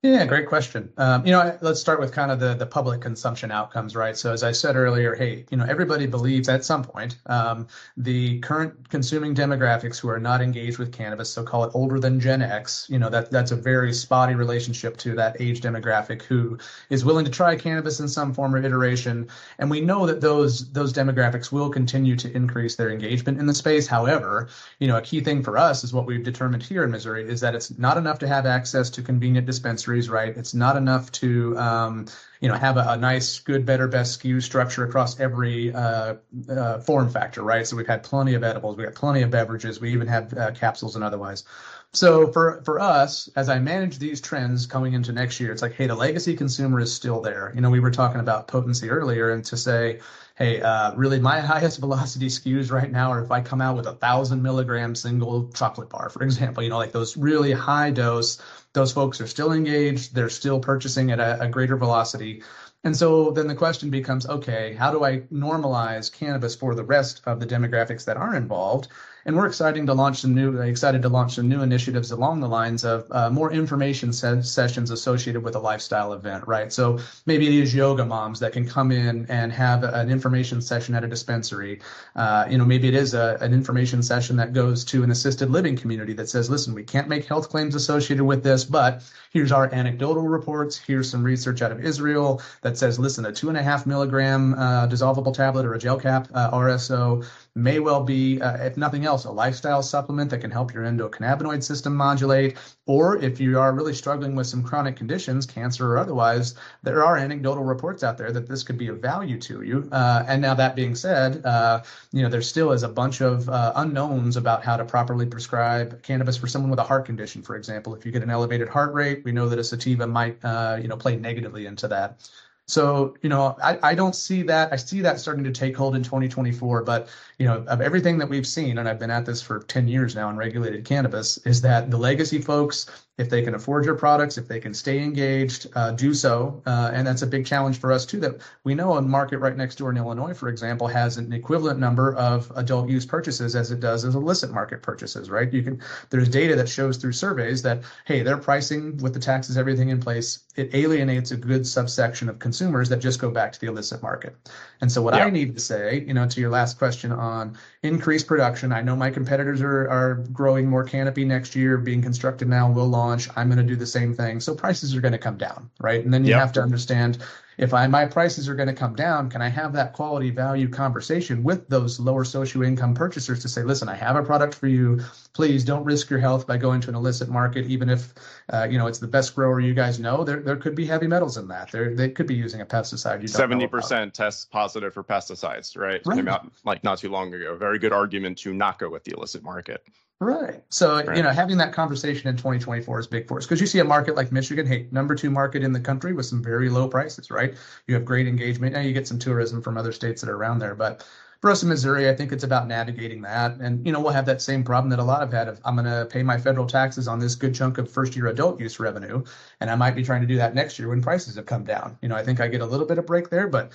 Yeah, 0.02 0.24
great 0.24 0.46
question. 0.46 0.92
Um, 0.98 1.26
you 1.26 1.32
know, 1.32 1.58
let's 1.62 1.80
start 1.80 1.98
with 1.98 2.12
kind 2.12 2.30
of 2.30 2.38
the 2.38 2.54
the 2.54 2.66
public 2.66 3.00
consumption 3.00 3.50
outcomes, 3.50 3.96
right? 3.96 4.16
So 4.16 4.32
as 4.32 4.44
I 4.44 4.52
said 4.52 4.76
earlier, 4.76 5.16
hey, 5.16 5.44
you 5.50 5.56
know, 5.56 5.64
everybody 5.68 6.06
believes 6.06 6.48
at 6.48 6.64
some 6.64 6.84
point 6.84 7.18
um, 7.26 7.66
the 7.96 8.38
current 8.38 8.88
consuming 8.88 9.34
demographics 9.34 9.98
who 9.98 10.08
are 10.08 10.20
not 10.20 10.40
engaged 10.42 10.78
with 10.78 10.92
cannabis, 10.92 11.28
so 11.32 11.42
call 11.42 11.64
it 11.64 11.72
older 11.74 11.98
than 11.98 12.20
Gen 12.20 12.40
X, 12.40 12.86
you 12.88 13.00
know, 13.00 13.08
that 13.08 13.32
that's 13.32 13.50
a 13.50 13.56
very 13.56 13.92
spotty 13.92 14.36
relationship 14.36 14.96
to 14.98 15.14
that 15.16 15.40
age 15.40 15.60
demographic 15.60 16.22
who 16.22 16.56
is 16.88 17.04
willing 17.04 17.24
to 17.24 17.30
try 17.30 17.56
cannabis 17.56 17.98
in 17.98 18.06
some 18.06 18.32
form 18.32 18.54
or 18.54 18.58
iteration, 18.58 19.26
and 19.58 19.68
we 19.68 19.80
know 19.80 20.06
that 20.06 20.20
those 20.20 20.70
those 20.72 20.92
demographics 20.92 21.50
will 21.50 21.68
continue 21.70 22.14
to 22.14 22.30
increase 22.36 22.76
their 22.76 22.90
engagement 22.90 23.40
in 23.40 23.46
the 23.46 23.54
space. 23.54 23.88
However, 23.88 24.48
you 24.78 24.86
know, 24.86 24.98
a 24.98 25.02
key 25.02 25.20
thing 25.20 25.42
for 25.42 25.58
us 25.58 25.82
is 25.82 25.92
what 25.92 26.06
we've 26.06 26.22
determined 26.22 26.62
here 26.62 26.84
in 26.84 26.92
Missouri 26.92 27.28
is 27.28 27.40
that 27.40 27.56
it's 27.56 27.76
not 27.78 27.96
enough 27.96 28.20
to 28.20 28.28
have 28.28 28.46
access 28.46 28.88
to 28.90 29.02
convenient 29.02 29.46
dispensaries 29.46 29.85
right? 29.86 30.36
It's 30.36 30.54
not 30.54 30.76
enough 30.76 31.10
to 31.12 31.56
um, 31.58 32.06
you 32.40 32.48
know 32.48 32.54
have 32.54 32.76
a, 32.76 32.84
a, 32.88 32.96
nice, 32.96 33.38
good, 33.38 33.64
better, 33.64 33.88
best 33.88 34.20
SKU 34.20 34.42
structure 34.42 34.84
across 34.84 35.20
every 35.20 35.72
uh, 35.72 36.14
uh, 36.48 36.78
form 36.80 37.10
factor, 37.10 37.42
right? 37.42 37.66
So 37.66 37.76
we've 37.76 37.86
had 37.86 38.02
plenty 38.02 38.34
of 38.34 38.44
edibles, 38.44 38.76
we 38.76 38.84
have 38.84 38.94
got 38.94 39.00
plenty 39.00 39.22
of 39.22 39.30
beverages, 39.30 39.80
we 39.80 39.92
even 39.92 40.08
have 40.08 40.32
uh, 40.34 40.50
capsules 40.52 40.94
and 40.94 41.04
otherwise. 41.04 41.44
So 41.92 42.30
for 42.32 42.60
for 42.64 42.78
us, 42.80 43.28
as 43.36 43.48
I 43.48 43.58
manage 43.58 43.98
these 43.98 44.20
trends 44.20 44.66
coming 44.66 44.92
into 44.92 45.12
next 45.12 45.40
year, 45.40 45.52
it's 45.52 45.62
like, 45.62 45.74
hey, 45.74 45.86
the 45.86 45.94
legacy 45.94 46.36
consumer 46.36 46.80
is 46.80 46.92
still 46.92 47.20
there. 47.20 47.52
You 47.54 47.60
know, 47.60 47.70
we 47.70 47.80
were 47.80 47.90
talking 47.90 48.20
about 48.20 48.48
potency 48.48 48.90
earlier, 48.90 49.30
and 49.30 49.44
to 49.46 49.56
say, 49.56 50.00
hey, 50.36 50.60
uh, 50.60 50.94
really, 50.94 51.18
my 51.18 51.40
highest 51.52 51.80
velocity 51.80 52.26
SKUs 52.26 52.70
right 52.70 52.90
now 52.90 53.10
are 53.10 53.22
if 53.22 53.30
I 53.30 53.40
come 53.40 53.60
out 53.60 53.76
with 53.76 53.86
a 53.86 53.94
thousand 53.94 54.42
milligram 54.42 54.94
single 54.94 55.50
chocolate 55.52 55.90
bar, 55.90 56.08
for 56.10 56.22
example. 56.22 56.62
You 56.62 56.70
know, 56.70 56.78
like 56.78 56.92
those 56.92 57.16
really 57.16 57.52
high 57.52 57.90
dose. 57.90 58.40
Those 58.72 58.92
folks 58.92 59.20
are 59.20 59.26
still 59.26 59.52
engaged. 59.52 60.14
They're 60.14 60.28
still 60.28 60.60
purchasing 60.60 61.10
at 61.10 61.18
a, 61.18 61.40
a 61.40 61.48
greater 61.48 61.76
velocity. 61.76 62.42
And 62.84 62.96
so 62.96 63.32
then 63.32 63.48
the 63.48 63.54
question 63.54 63.90
becomes, 63.90 64.26
okay, 64.26 64.74
how 64.74 64.92
do 64.92 65.04
I 65.04 65.20
normalize 65.32 66.12
cannabis 66.12 66.54
for 66.54 66.74
the 66.74 66.84
rest 66.84 67.22
of 67.26 67.40
the 67.40 67.46
demographics 67.46 68.04
that 68.04 68.16
are 68.16 68.36
involved? 68.36 68.88
And 69.26 69.36
we're 69.36 69.46
excited 69.46 69.84
to 69.84 69.92
launch 69.92 70.20
some 70.20 70.34
new 70.34 70.60
excited 70.60 71.02
to 71.02 71.08
launch 71.08 71.34
some 71.34 71.48
new 71.48 71.60
initiatives 71.60 72.12
along 72.12 72.38
the 72.38 72.48
lines 72.48 72.84
of 72.84 73.06
uh, 73.10 73.28
more 73.28 73.52
information 73.52 74.12
se- 74.12 74.42
sessions 74.42 74.92
associated 74.92 75.42
with 75.42 75.56
a 75.56 75.58
lifestyle 75.58 76.12
event, 76.12 76.46
right? 76.46 76.72
So 76.72 77.00
maybe 77.26 77.48
these 77.48 77.74
yoga 77.74 78.04
moms 78.04 78.38
that 78.38 78.52
can 78.52 78.66
come 78.66 78.92
in 78.92 79.26
and 79.28 79.52
have 79.52 79.82
an 79.82 80.10
information 80.10 80.62
session 80.62 80.94
at 80.94 81.02
a 81.02 81.08
dispensary. 81.08 81.80
Uh, 82.14 82.46
you 82.48 82.56
know, 82.56 82.64
maybe 82.64 82.86
it 82.86 82.94
is 82.94 83.14
a, 83.14 83.36
an 83.40 83.52
information 83.52 84.00
session 84.00 84.36
that 84.36 84.52
goes 84.52 84.84
to 84.86 85.02
an 85.02 85.10
assisted 85.10 85.50
living 85.50 85.76
community 85.76 86.12
that 86.12 86.28
says, 86.28 86.48
listen, 86.48 86.72
we 86.72 86.84
can't 86.84 87.08
make 87.08 87.26
health 87.26 87.48
claims 87.48 87.74
associated 87.74 88.24
with 88.24 88.44
this, 88.44 88.64
but 88.64 89.02
here's 89.32 89.50
our 89.50 89.72
anecdotal 89.74 90.28
reports. 90.28 90.78
Here's 90.78 91.10
some 91.10 91.24
research 91.24 91.62
out 91.62 91.72
of 91.72 91.84
Israel 91.84 92.40
that 92.62 92.78
says, 92.78 92.96
listen, 92.96 93.26
a 93.26 93.32
two 93.32 93.48
and 93.48 93.58
a 93.58 93.62
half 93.62 93.86
milligram 93.86 94.54
uh, 94.54 94.86
dissolvable 94.86 95.34
tablet 95.34 95.66
or 95.66 95.74
a 95.74 95.78
gel 95.80 95.98
cap 95.98 96.28
uh, 96.32 96.52
RSO 96.52 97.26
may 97.56 97.78
well 97.80 98.02
be, 98.04 98.40
uh, 98.40 98.56
if 98.58 98.76
nothing 98.76 99.06
else, 99.06 99.24
a 99.24 99.30
lifestyle 99.30 99.82
supplement 99.82 100.30
that 100.30 100.38
can 100.38 100.50
help 100.50 100.74
your 100.74 100.84
endocannabinoid 100.84 101.62
system 101.62 101.96
modulate. 101.96 102.56
Or 102.84 103.16
if 103.16 103.40
you 103.40 103.58
are 103.58 103.72
really 103.72 103.94
struggling 103.94 104.36
with 104.36 104.46
some 104.46 104.62
chronic 104.62 104.94
conditions, 104.94 105.46
cancer 105.46 105.90
or 105.90 105.98
otherwise, 105.98 106.54
there 106.82 107.02
are 107.04 107.16
anecdotal 107.16 107.64
reports 107.64 108.04
out 108.04 108.18
there 108.18 108.30
that 108.30 108.46
this 108.46 108.62
could 108.62 108.76
be 108.76 108.88
of 108.88 109.00
value 109.00 109.40
to 109.40 109.62
you. 109.62 109.88
Uh, 109.90 110.24
and 110.28 110.42
now 110.42 110.54
that 110.54 110.76
being 110.76 110.94
said, 110.94 111.44
uh, 111.44 111.82
you 112.12 112.22
know 112.22 112.28
there 112.28 112.42
still 112.42 112.72
is 112.72 112.82
a 112.82 112.88
bunch 112.88 113.22
of 113.22 113.48
uh, 113.48 113.72
unknowns 113.76 114.36
about 114.36 114.62
how 114.62 114.76
to 114.76 114.84
properly 114.84 115.26
prescribe 115.26 116.02
cannabis 116.02 116.36
for 116.36 116.46
someone 116.46 116.70
with 116.70 116.78
a 116.78 116.84
heart 116.84 117.06
condition, 117.06 117.42
for 117.42 117.56
example. 117.56 117.94
If 117.94 118.04
you 118.04 118.12
get 118.12 118.22
an 118.22 118.30
elevated 118.30 118.68
heart 118.68 118.92
rate, 118.92 119.22
we 119.24 119.32
know 119.32 119.48
that 119.48 119.58
a 119.58 119.64
sativa 119.64 120.06
might, 120.06 120.38
uh, 120.44 120.78
you 120.80 120.88
know, 120.88 120.96
play 120.96 121.16
negatively 121.16 121.66
into 121.66 121.88
that. 121.88 122.28
So, 122.68 123.14
you 123.22 123.28
know, 123.28 123.56
I, 123.62 123.78
I 123.82 123.94
don't 123.94 124.16
see 124.16 124.42
that. 124.42 124.72
I 124.72 124.76
see 124.76 125.00
that 125.00 125.20
starting 125.20 125.44
to 125.44 125.52
take 125.52 125.76
hold 125.76 125.94
in 125.94 126.02
2024. 126.02 126.82
But, 126.82 127.08
you 127.38 127.46
know, 127.46 127.64
of 127.68 127.80
everything 127.80 128.18
that 128.18 128.28
we've 128.28 128.46
seen, 128.46 128.78
and 128.78 128.88
I've 128.88 128.98
been 128.98 129.10
at 129.10 129.24
this 129.24 129.40
for 129.40 129.60
10 129.60 129.86
years 129.86 130.16
now 130.16 130.28
in 130.30 130.36
regulated 130.36 130.84
cannabis, 130.84 131.38
is 131.38 131.60
that 131.60 131.90
the 131.90 131.96
legacy 131.96 132.40
folks, 132.40 132.86
if 133.18 133.30
they 133.30 133.42
can 133.42 133.54
afford 133.54 133.84
your 133.84 133.94
products, 133.94 134.36
if 134.36 134.46
they 134.46 134.60
can 134.60 134.74
stay 134.74 135.02
engaged, 135.02 135.66
uh, 135.74 135.90
do 135.92 136.12
so. 136.12 136.62
Uh, 136.66 136.90
and 136.92 137.06
that's 137.06 137.22
a 137.22 137.26
big 137.26 137.46
challenge 137.46 137.78
for 137.80 137.90
us, 137.90 138.04
too, 138.04 138.20
that 138.20 138.36
we 138.64 138.74
know 138.74 138.96
a 138.96 139.02
market 139.02 139.38
right 139.38 139.56
next 139.56 139.76
door 139.76 139.90
in 139.90 139.96
Illinois, 139.96 140.34
for 140.34 140.48
example, 140.48 140.86
has 140.86 141.16
an 141.16 141.32
equivalent 141.32 141.80
number 141.80 142.14
of 142.16 142.52
adult 142.56 142.90
use 142.90 143.06
purchases 143.06 143.56
as 143.56 143.70
it 143.70 143.80
does 143.80 144.04
as 144.04 144.14
illicit 144.14 144.52
market 144.52 144.82
purchases, 144.82 145.30
right? 145.30 145.50
You 145.50 145.62
can, 145.62 145.80
there's 146.10 146.28
data 146.28 146.56
that 146.56 146.68
shows 146.68 146.98
through 146.98 147.12
surveys 147.12 147.62
that, 147.62 147.82
hey, 148.04 148.22
their 148.22 148.36
pricing 148.36 148.98
with 148.98 149.14
the 149.14 149.20
taxes, 149.20 149.56
everything 149.56 149.88
in 149.88 149.98
place, 149.98 150.44
it 150.56 150.74
alienates 150.74 151.30
a 151.30 151.36
good 151.36 151.66
subsection 151.66 152.28
of 152.28 152.38
consumers 152.38 152.88
that 152.90 152.98
just 152.98 153.18
go 153.18 153.30
back 153.30 153.52
to 153.52 153.60
the 153.60 153.66
illicit 153.66 154.02
market. 154.02 154.36
And 154.82 154.92
so, 154.92 155.00
what 155.00 155.14
yeah. 155.14 155.24
I 155.24 155.30
need 155.30 155.54
to 155.54 155.60
say, 155.60 156.04
you 156.06 156.12
know, 156.12 156.26
to 156.28 156.40
your 156.40 156.50
last 156.50 156.78
question 156.78 157.12
on 157.12 157.56
increased 157.86 158.26
production, 158.26 158.72
I 158.72 158.82
know 158.82 158.96
my 158.96 159.10
competitors 159.10 159.62
are, 159.62 159.88
are 159.88 160.14
growing 160.32 160.68
more 160.68 160.84
canopy 160.84 161.24
next 161.24 161.56
year, 161.56 161.78
being 161.78 162.02
constructed 162.02 162.48
now, 162.48 162.70
will 162.70 162.88
launch. 162.88 163.28
I'm 163.36 163.48
going 163.48 163.58
to 163.58 163.64
do 163.64 163.76
the 163.76 163.86
same 163.86 164.14
thing. 164.14 164.40
So, 164.40 164.54
prices 164.54 164.94
are 164.94 165.00
going 165.00 165.12
to 165.12 165.18
come 165.18 165.38
down, 165.38 165.70
right? 165.80 166.04
And 166.04 166.12
then 166.12 166.24
you 166.24 166.30
yep. 166.30 166.40
have 166.40 166.52
to 166.52 166.62
understand 166.62 167.18
if 167.58 167.72
I 167.72 167.86
my 167.86 168.04
prices 168.06 168.48
are 168.48 168.54
going 168.54 168.68
to 168.68 168.74
come 168.74 168.94
down, 168.94 169.30
can 169.30 169.40
I 169.40 169.48
have 169.48 169.72
that 169.72 169.92
quality 169.94 170.30
value 170.30 170.68
conversation 170.68 171.42
with 171.42 171.68
those 171.68 171.98
lower 171.98 172.24
socio 172.24 172.62
income 172.62 172.94
purchasers 172.94 173.40
to 173.42 173.48
say, 173.48 173.62
listen, 173.62 173.88
I 173.88 173.94
have 173.94 174.16
a 174.16 174.22
product 174.22 174.54
for 174.54 174.66
you. 174.66 175.00
Please 175.36 175.64
don't 175.64 175.84
risk 175.84 176.08
your 176.08 176.18
health 176.18 176.46
by 176.46 176.56
going 176.56 176.80
to 176.80 176.88
an 176.88 176.94
illicit 176.94 177.28
market, 177.28 177.66
even 177.66 177.90
if 177.90 178.14
uh, 178.48 178.66
you 178.70 178.78
know 178.78 178.86
it's 178.86 178.98
the 178.98 179.06
best 179.06 179.34
grower 179.34 179.60
you 179.60 179.74
guys 179.74 180.00
know. 180.00 180.24
There 180.24 180.40
there 180.40 180.56
could 180.56 180.74
be 180.74 180.86
heavy 180.86 181.06
metals 181.06 181.36
in 181.36 181.46
that. 181.48 181.70
There 181.70 181.94
they 181.94 182.08
could 182.08 182.26
be 182.26 182.34
using 182.34 182.62
a 182.62 182.64
pesticide. 182.64 183.28
Seventy 183.28 183.66
percent 183.66 184.14
tests 184.14 184.46
positive 184.46 184.94
for 184.94 185.04
pesticides, 185.04 185.76
right? 185.76 186.00
right. 186.06 186.16
Came 186.16 186.26
out 186.26 186.50
like 186.64 186.82
not 186.82 187.00
too 187.00 187.10
long 187.10 187.34
ago. 187.34 187.54
Very 187.54 187.78
good 187.78 187.92
argument 187.92 188.38
to 188.38 188.54
not 188.54 188.78
go 188.78 188.88
with 188.88 189.04
the 189.04 189.12
illicit 189.14 189.42
market. 189.42 189.86
Right. 190.18 190.64
So, 190.70 191.04
right. 191.04 191.14
you 191.14 191.22
know, 191.22 191.28
having 191.28 191.58
that 191.58 191.74
conversation 191.74 192.30
in 192.30 192.38
2024 192.38 193.00
is 193.00 193.06
big 193.06 193.28
for 193.28 193.36
us 193.36 193.44
because 193.44 193.60
you 193.60 193.66
see 193.66 193.80
a 193.80 193.84
market 193.84 194.16
like 194.16 194.32
Michigan, 194.32 194.66
hey, 194.66 194.88
number 194.90 195.14
two 195.14 195.28
market 195.28 195.62
in 195.62 195.74
the 195.74 195.80
country 195.80 196.14
with 196.14 196.24
some 196.24 196.42
very 196.42 196.70
low 196.70 196.88
prices, 196.88 197.30
right? 197.30 197.54
You 197.86 197.94
have 197.94 198.06
great 198.06 198.26
engagement. 198.26 198.72
Now 198.72 198.80
you 198.80 198.94
get 198.94 199.06
some 199.06 199.18
tourism 199.18 199.60
from 199.60 199.76
other 199.76 199.92
states 199.92 200.22
that 200.22 200.30
are 200.30 200.36
around 200.36 200.60
there, 200.60 200.74
but 200.74 201.06
for 201.46 201.52
us 201.52 201.62
in 201.62 201.68
Missouri, 201.68 202.08
I 202.08 202.16
think 202.16 202.32
it's 202.32 202.42
about 202.42 202.66
navigating 202.66 203.22
that. 203.22 203.56
And, 203.60 203.86
you 203.86 203.92
know, 203.92 204.00
we'll 204.00 204.12
have 204.12 204.26
that 204.26 204.42
same 204.42 204.64
problem 204.64 204.90
that 204.90 204.98
a 204.98 205.04
lot 205.04 205.20
have 205.20 205.30
had 205.30 205.46
of 205.46 205.60
I'm 205.64 205.76
going 205.76 205.86
to 205.86 206.04
pay 206.10 206.24
my 206.24 206.36
federal 206.38 206.66
taxes 206.66 207.06
on 207.06 207.20
this 207.20 207.36
good 207.36 207.54
chunk 207.54 207.78
of 207.78 207.88
first 207.88 208.16
year 208.16 208.26
adult 208.26 208.58
use 208.58 208.80
revenue. 208.80 209.22
And 209.60 209.70
I 209.70 209.76
might 209.76 209.94
be 209.94 210.02
trying 210.02 210.22
to 210.22 210.26
do 210.26 210.36
that 210.38 210.56
next 210.56 210.76
year 210.76 210.88
when 210.88 211.00
prices 211.00 211.36
have 211.36 211.46
come 211.46 211.62
down. 211.62 211.98
You 212.02 212.08
know, 212.08 212.16
I 212.16 212.24
think 212.24 212.40
I 212.40 212.48
get 212.48 212.62
a 212.62 212.66
little 212.66 212.84
bit 212.84 212.98
of 212.98 213.06
break 213.06 213.30
there, 213.30 213.46
but 213.46 213.70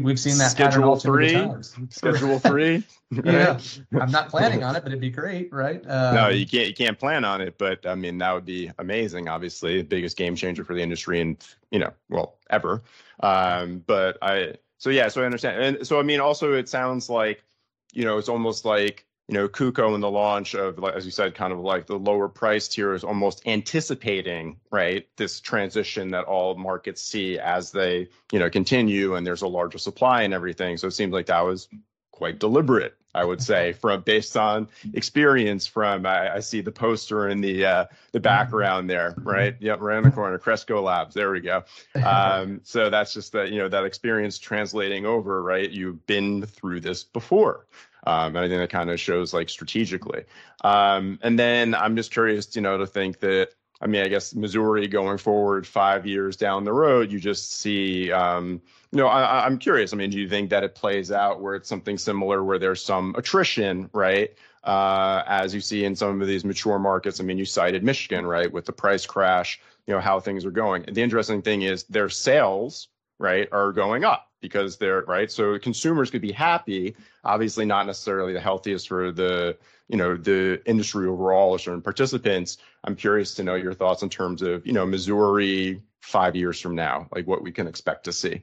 we've 0.00 0.18
seen 0.18 0.36
that 0.38 0.50
schedule 0.50 0.96
three, 0.96 1.48
schedule 1.90 2.38
three. 2.40 2.82
yeah. 3.12 3.60
I'm 4.00 4.10
not 4.10 4.28
planning 4.28 4.64
on 4.64 4.74
it, 4.74 4.82
but 4.82 4.90
it'd 4.90 5.00
be 5.00 5.10
great. 5.10 5.52
Right. 5.52 5.80
Um, 5.86 6.16
no, 6.16 6.28
you 6.28 6.44
can't, 6.44 6.66
you 6.66 6.74
can't 6.74 6.98
plan 6.98 7.24
on 7.24 7.40
it, 7.40 7.56
but 7.56 7.86
I 7.86 7.94
mean, 7.94 8.18
that 8.18 8.32
would 8.32 8.46
be 8.46 8.68
amazing. 8.80 9.28
Obviously 9.28 9.76
the 9.76 9.84
biggest 9.84 10.16
game 10.16 10.34
changer 10.34 10.64
for 10.64 10.74
the 10.74 10.82
industry 10.82 11.20
and, 11.20 11.36
you 11.70 11.78
know, 11.78 11.92
well, 12.08 12.38
ever. 12.50 12.82
Um, 13.20 13.84
but 13.86 14.18
I, 14.20 14.54
so 14.82 14.90
yeah, 14.90 15.06
so 15.06 15.22
I 15.22 15.26
understand. 15.26 15.62
And 15.62 15.86
so 15.86 16.00
I 16.00 16.02
mean, 16.02 16.18
also 16.18 16.54
it 16.54 16.68
sounds 16.68 17.08
like, 17.08 17.44
you 17.92 18.04
know, 18.04 18.18
it's 18.18 18.28
almost 18.28 18.64
like 18.64 19.06
you 19.28 19.34
know, 19.34 19.48
KUCO 19.48 19.94
in 19.94 20.00
the 20.00 20.10
launch 20.10 20.56
of, 20.56 20.82
as 20.84 21.04
you 21.04 21.12
said, 21.12 21.36
kind 21.36 21.52
of 21.52 21.60
like 21.60 21.86
the 21.86 21.96
lower 21.96 22.28
price 22.28 22.66
tier 22.66 22.92
is 22.92 23.04
almost 23.04 23.46
anticipating, 23.46 24.58
right, 24.72 25.06
this 25.16 25.40
transition 25.40 26.10
that 26.10 26.24
all 26.24 26.56
markets 26.56 27.00
see 27.00 27.38
as 27.38 27.70
they, 27.70 28.08
you 28.32 28.40
know, 28.40 28.50
continue 28.50 29.14
and 29.14 29.24
there's 29.24 29.42
a 29.42 29.46
larger 29.46 29.78
supply 29.78 30.22
and 30.22 30.34
everything. 30.34 30.76
So 30.76 30.88
it 30.88 30.90
seems 30.90 31.12
like 31.12 31.26
that 31.26 31.42
was 31.42 31.68
quite 32.10 32.40
deliberate, 32.40 32.96
I 33.14 33.24
would 33.24 33.42
say, 33.42 33.72
from 33.72 34.02
based 34.02 34.36
on 34.36 34.68
experience. 34.94 35.66
From 35.66 36.06
I, 36.06 36.36
I 36.36 36.40
see 36.40 36.60
the 36.60 36.72
poster 36.72 37.28
in 37.28 37.40
the 37.40 37.64
uh, 37.64 37.84
the 38.12 38.20
background 38.20 38.88
there, 38.88 39.14
right? 39.18 39.54
Yep, 39.60 39.80
in 39.80 40.02
the 40.04 40.10
corner, 40.10 40.38
Cresco 40.38 40.80
Labs. 40.82 41.14
There 41.14 41.30
we 41.30 41.40
go. 41.40 41.64
Um, 42.04 42.60
so 42.64 42.90
that's 42.90 43.12
just 43.12 43.32
that 43.32 43.50
you 43.50 43.58
know 43.58 43.68
that 43.68 43.84
experience 43.84 44.38
translating 44.38 45.06
over, 45.06 45.42
right? 45.42 45.70
You've 45.70 46.06
been 46.06 46.46
through 46.46 46.80
this 46.80 47.04
before. 47.04 47.66
Um, 48.04 48.34
and 48.34 48.38
I 48.38 48.48
think 48.48 48.60
that 48.60 48.70
kind 48.70 48.90
of 48.90 48.98
shows 48.98 49.32
like 49.32 49.48
strategically. 49.48 50.24
Um, 50.64 51.20
and 51.22 51.38
then 51.38 51.74
I'm 51.74 51.94
just 51.94 52.10
curious, 52.10 52.56
you 52.56 52.62
know, 52.62 52.78
to 52.78 52.86
think 52.86 53.20
that 53.20 53.50
I 53.82 53.86
mean, 53.88 54.02
I 54.02 54.08
guess 54.08 54.34
Missouri 54.34 54.86
going 54.86 55.18
forward 55.18 55.66
five 55.66 56.06
years 56.06 56.36
down 56.36 56.62
the 56.62 56.72
road, 56.72 57.10
you 57.10 57.18
just 57.18 57.52
see, 57.52 58.12
um, 58.12 58.62
know, 58.98 59.06
I, 59.06 59.46
am 59.46 59.58
curious. 59.58 59.92
I 59.92 59.96
mean, 59.96 60.10
do 60.10 60.18
you 60.18 60.28
think 60.28 60.50
that 60.50 60.64
it 60.64 60.74
plays 60.74 61.10
out 61.10 61.40
where 61.40 61.54
it's 61.54 61.68
something 61.68 61.96
similar 61.96 62.44
where 62.44 62.58
there's 62.58 62.84
some 62.84 63.14
attrition, 63.16 63.88
right? 63.92 64.30
Uh, 64.64 65.22
as 65.26 65.54
you 65.54 65.60
see 65.60 65.84
in 65.84 65.96
some 65.96 66.20
of 66.20 66.28
these 66.28 66.44
mature 66.44 66.78
markets. 66.78 67.18
I 67.18 67.24
mean, 67.24 67.38
you 67.38 67.44
cited 67.44 67.82
Michigan, 67.82 68.24
right, 68.24 68.52
with 68.52 68.64
the 68.64 68.72
price 68.72 69.06
crash, 69.06 69.60
you 69.86 69.94
know, 69.94 70.00
how 70.00 70.20
things 70.20 70.44
are 70.44 70.52
going. 70.52 70.84
The 70.84 71.02
interesting 71.02 71.42
thing 71.42 71.62
is 71.62 71.82
their 71.84 72.08
sales, 72.08 72.88
right, 73.18 73.48
are 73.50 73.72
going 73.72 74.04
up 74.04 74.28
because 74.40 74.76
they're 74.76 75.02
right. 75.02 75.32
So 75.32 75.58
consumers 75.58 76.10
could 76.10 76.20
be 76.20 76.32
happy. 76.32 76.94
Obviously, 77.24 77.64
not 77.64 77.86
necessarily 77.86 78.34
the 78.34 78.40
healthiest 78.40 78.88
for 78.88 79.10
the 79.10 79.56
you 79.88 79.96
know 79.96 80.16
the 80.16 80.62
industry 80.66 81.08
overall 81.08 81.50
or 81.50 81.58
certain 81.58 81.82
participants. 81.82 82.58
I'm 82.84 82.96
curious 82.96 83.34
to 83.34 83.44
know 83.44 83.54
your 83.54 83.74
thoughts 83.74 84.02
in 84.02 84.10
terms 84.10 84.42
of 84.42 84.66
you 84.66 84.72
know 84.72 84.86
Missouri 84.86 85.80
five 86.02 86.36
years 86.36 86.60
from 86.60 86.74
now, 86.74 87.08
like 87.14 87.26
what 87.26 87.42
we 87.42 87.52
can 87.52 87.66
expect 87.66 88.04
to 88.04 88.12
see. 88.12 88.42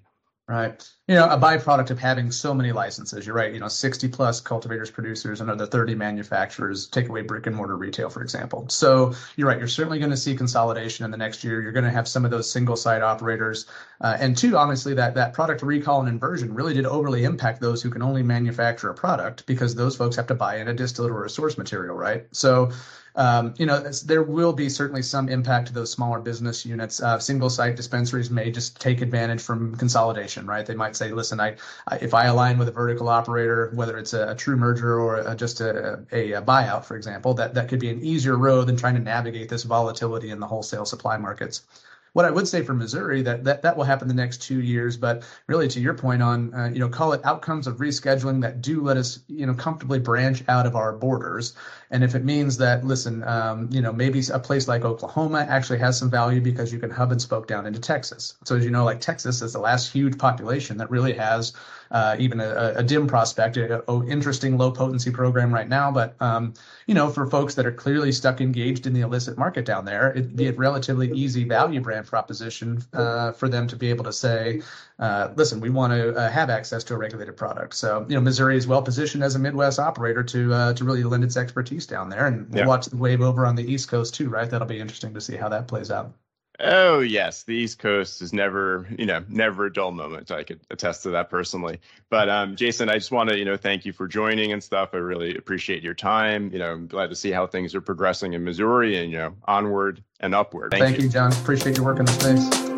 Right. 0.49 0.83
You 1.09 1.15
know, 1.15 1.27
a 1.27 1.39
byproduct 1.39 1.89
of 1.89 1.97
having 1.97 2.29
so 2.29 2.53
many 2.53 2.71
licenses. 2.71 3.25
You're 3.25 3.35
right. 3.35 3.51
You 3.51 3.59
know, 3.59 3.67
60 3.67 4.09
plus 4.09 4.39
cultivators, 4.41 4.91
producers, 4.91 5.41
and 5.41 5.49
other 5.49 5.65
30 5.65 5.95
manufacturers 5.95 6.85
take 6.85 7.09
away 7.09 7.23
brick 7.23 7.47
and 7.47 7.55
mortar 7.55 7.75
retail, 7.75 8.11
for 8.11 8.21
example. 8.21 8.69
So 8.69 9.15
you're 9.35 9.47
right. 9.47 9.57
You're 9.57 9.67
certainly 9.67 9.97
going 9.97 10.11
to 10.11 10.17
see 10.17 10.35
consolidation 10.35 11.05
in 11.05 11.09
the 11.09 11.17
next 11.17 11.43
year. 11.43 11.63
You're 11.63 11.71
going 11.71 11.85
to 11.85 11.89
have 11.89 12.07
some 12.07 12.25
of 12.25 12.31
those 12.31 12.51
single 12.51 12.75
site 12.75 13.01
operators. 13.01 13.65
Uh, 13.99 14.17
and 14.19 14.37
two, 14.37 14.55
honestly, 14.55 14.93
that, 14.93 15.15
that 15.15 15.33
product 15.33 15.63
recall 15.63 15.99
and 15.99 16.09
inversion 16.09 16.53
really 16.53 16.75
did 16.75 16.85
overly 16.85 17.23
impact 17.23 17.59
those 17.59 17.81
who 17.81 17.89
can 17.89 18.03
only 18.03 18.21
manufacture 18.21 18.91
a 18.91 18.93
product 18.93 19.47
because 19.47 19.73
those 19.73 19.95
folks 19.95 20.15
have 20.15 20.27
to 20.27 20.35
buy 20.35 20.57
in 20.57 20.67
a 20.67 20.75
distillate 20.75 21.11
or 21.11 21.25
a 21.25 21.29
source 21.29 21.57
material, 21.57 21.95
right? 21.95 22.27
So 22.33 22.69
um, 23.15 23.53
you 23.57 23.65
know, 23.65 23.79
there 24.05 24.23
will 24.23 24.53
be 24.53 24.69
certainly 24.69 25.01
some 25.01 25.29
impact 25.29 25.67
to 25.67 25.73
those 25.73 25.91
smaller 25.91 26.19
business 26.19 26.65
units. 26.65 27.01
Uh, 27.01 27.19
single 27.19 27.49
site 27.49 27.75
dispensaries 27.75 28.29
may 28.29 28.51
just 28.51 28.79
take 28.79 29.01
advantage 29.01 29.41
from 29.41 29.75
consolidation, 29.75 30.45
right? 30.45 30.65
They 30.65 30.75
might 30.75 30.95
say, 30.99 31.11
listen, 31.11 31.39
I, 31.39 31.55
I 31.87 31.95
if 31.97 32.13
I 32.13 32.25
align 32.25 32.59
with 32.59 32.67
a 32.67 32.71
vertical 32.71 33.09
operator, 33.09 33.71
whether 33.73 33.97
it's 33.97 34.13
a, 34.13 34.29
a 34.29 34.35
true 34.35 34.55
merger 34.55 34.99
or 34.99 35.21
a, 35.21 35.35
just 35.35 35.61
a, 35.61 36.05
a, 36.11 36.41
buyout, 36.41 36.85
for 36.85 36.95
example, 36.95 37.33
that, 37.35 37.53
that 37.55 37.69
could 37.69 37.79
be 37.79 37.89
an 37.89 38.01
easier 38.03 38.37
road 38.37 38.67
than 38.67 38.77
trying 38.77 38.95
to 38.95 39.01
navigate 39.01 39.49
this 39.49 39.63
volatility 39.63 40.29
in 40.29 40.39
the 40.39 40.47
wholesale 40.47 40.85
supply 40.85 41.17
markets. 41.17 41.63
What 42.13 42.25
I 42.25 42.31
would 42.31 42.47
say 42.47 42.63
for 42.63 42.73
Missouri 42.73 43.21
that 43.23 43.43
that, 43.43 43.61
that 43.61 43.77
will 43.77 43.83
happen 43.83 44.07
the 44.07 44.13
next 44.13 44.41
two 44.41 44.61
years, 44.61 44.97
but 44.97 45.23
really 45.47 45.67
to 45.69 45.79
your 45.79 45.93
point 45.93 46.21
on 46.21 46.53
uh, 46.53 46.69
you 46.73 46.79
know 46.79 46.89
call 46.89 47.13
it 47.13 47.21
outcomes 47.23 47.67
of 47.67 47.77
rescheduling 47.77 48.41
that 48.41 48.61
do 48.61 48.81
let 48.81 48.97
us 48.97 49.19
you 49.27 49.45
know 49.45 49.53
comfortably 49.53 49.99
branch 49.99 50.43
out 50.47 50.65
of 50.65 50.75
our 50.75 50.93
borders. 50.93 51.53
And 51.91 52.03
if 52.03 52.15
it 52.15 52.23
means 52.23 52.57
that 52.57 52.85
listen, 52.85 53.23
um, 53.23 53.69
you 53.71 53.81
know 53.81 53.93
maybe 53.93 54.21
a 54.33 54.39
place 54.39 54.67
like 54.67 54.85
Oklahoma 54.85 55.45
actually 55.49 55.79
has 55.79 55.97
some 55.97 56.09
value 56.09 56.41
because 56.41 56.73
you 56.73 56.79
can 56.79 56.89
hub 56.89 57.11
and 57.11 57.21
spoke 57.21 57.47
down 57.47 57.65
into 57.65 57.79
Texas. 57.79 58.35
So 58.43 58.55
as 58.55 58.65
you 58.65 58.71
know, 58.71 58.85
like 58.85 59.01
Texas 59.01 59.41
is 59.41 59.53
the 59.53 59.59
last 59.59 59.91
huge 59.91 60.17
population 60.17 60.77
that 60.77 60.89
really 60.89 61.13
has 61.13 61.53
uh, 61.91 62.15
even 62.19 62.39
a, 62.39 62.73
a, 62.77 62.83
dim 62.83 63.07
prospect, 63.07 63.57
an 63.57 63.81
interesting 64.07 64.57
low 64.57 64.71
potency 64.71 65.11
program 65.11 65.53
right 65.53 65.67
now. 65.67 65.91
But 65.91 66.15
um, 66.21 66.53
you 66.85 66.93
know, 66.93 67.09
for 67.09 67.27
folks 67.27 67.55
that 67.55 67.65
are 67.65 67.71
clearly 67.71 68.11
stuck 68.11 68.41
engaged 68.41 68.85
in 68.87 68.93
the 68.93 69.01
illicit 69.01 69.37
market 69.37 69.65
down 69.65 69.85
there, 69.85 70.11
it'd 70.11 70.35
be 70.35 70.47
a 70.47 70.53
relatively 70.53 71.11
easy 71.11 71.43
value 71.43 71.81
brand 71.81 72.07
proposition 72.07 72.83
uh, 72.93 73.31
for 73.31 73.49
them 73.49 73.67
to 73.67 73.75
be 73.75 73.89
able 73.89 74.03
to 74.03 74.13
say, 74.13 74.61
uh, 74.99 75.29
listen, 75.35 75.59
we 75.59 75.69
want 75.69 75.93
to 75.93 76.15
uh, 76.15 76.29
have 76.29 76.49
access 76.49 76.83
to 76.83 76.93
a 76.93 76.97
regulated 76.97 77.35
product. 77.37 77.73
So, 77.73 78.05
you 78.07 78.15
know, 78.15 78.21
Missouri 78.21 78.57
is 78.57 78.67
well 78.67 78.81
positioned 78.81 79.23
as 79.23 79.35
a 79.35 79.39
Midwest 79.39 79.79
operator 79.79 80.23
to 80.23 80.53
uh, 80.53 80.73
to 80.73 80.83
really 80.83 81.03
lend 81.03 81.23
its 81.23 81.37
expertise 81.37 81.85
down 81.85 82.09
there, 82.09 82.27
and 82.27 82.49
we'll 82.49 82.59
yeah. 82.59 82.67
watch 82.67 82.85
the 82.87 82.97
wave 82.97 83.21
over 83.21 83.45
on 83.45 83.55
the 83.55 83.63
East 83.63 83.89
Coast 83.89 84.13
too, 84.13 84.29
right? 84.29 84.49
That'll 84.49 84.67
be 84.67 84.79
interesting 84.79 85.13
to 85.13 85.21
see 85.21 85.35
how 85.35 85.49
that 85.49 85.67
plays 85.67 85.91
out. 85.91 86.13
Oh 86.61 86.99
yes, 86.99 87.43
the 87.43 87.53
East 87.53 87.79
Coast 87.79 88.21
is 88.21 88.33
never, 88.33 88.87
you 88.97 89.05
know, 89.05 89.23
never 89.29 89.67
a 89.67 89.73
dull 89.73 89.91
moment. 89.91 90.29
I 90.29 90.43
could 90.43 90.59
attest 90.69 91.03
to 91.03 91.09
that 91.11 91.29
personally. 91.29 91.79
But 92.09 92.27
um, 92.27 92.55
Jason, 92.55 92.89
I 92.89 92.95
just 92.95 93.11
want 93.11 93.29
to, 93.29 93.37
you 93.37 93.45
know, 93.45 93.55
thank 93.55 93.85
you 93.85 93.93
for 93.93 94.07
joining 94.07 94.51
and 94.51 94.61
stuff. 94.61 94.89
I 94.93 94.97
really 94.97 95.35
appreciate 95.37 95.83
your 95.83 95.93
time. 95.93 96.51
You 96.51 96.59
know, 96.59 96.71
I'm 96.71 96.87
glad 96.87 97.09
to 97.11 97.15
see 97.15 97.31
how 97.31 97.47
things 97.47 97.73
are 97.75 97.81
progressing 97.81 98.33
in 98.33 98.43
Missouri 98.43 98.97
and 98.97 99.11
you 99.11 99.17
know, 99.17 99.35
onward 99.45 100.03
and 100.19 100.35
upward. 100.35 100.71
Thank, 100.71 100.83
thank 100.83 100.97
you. 100.97 101.03
you, 101.03 101.09
Jon. 101.09 101.31
Appreciate 101.31 101.77
your 101.77 101.85
work 101.85 101.99
in 101.99 102.05
the 102.05 102.11
space. 102.11 102.68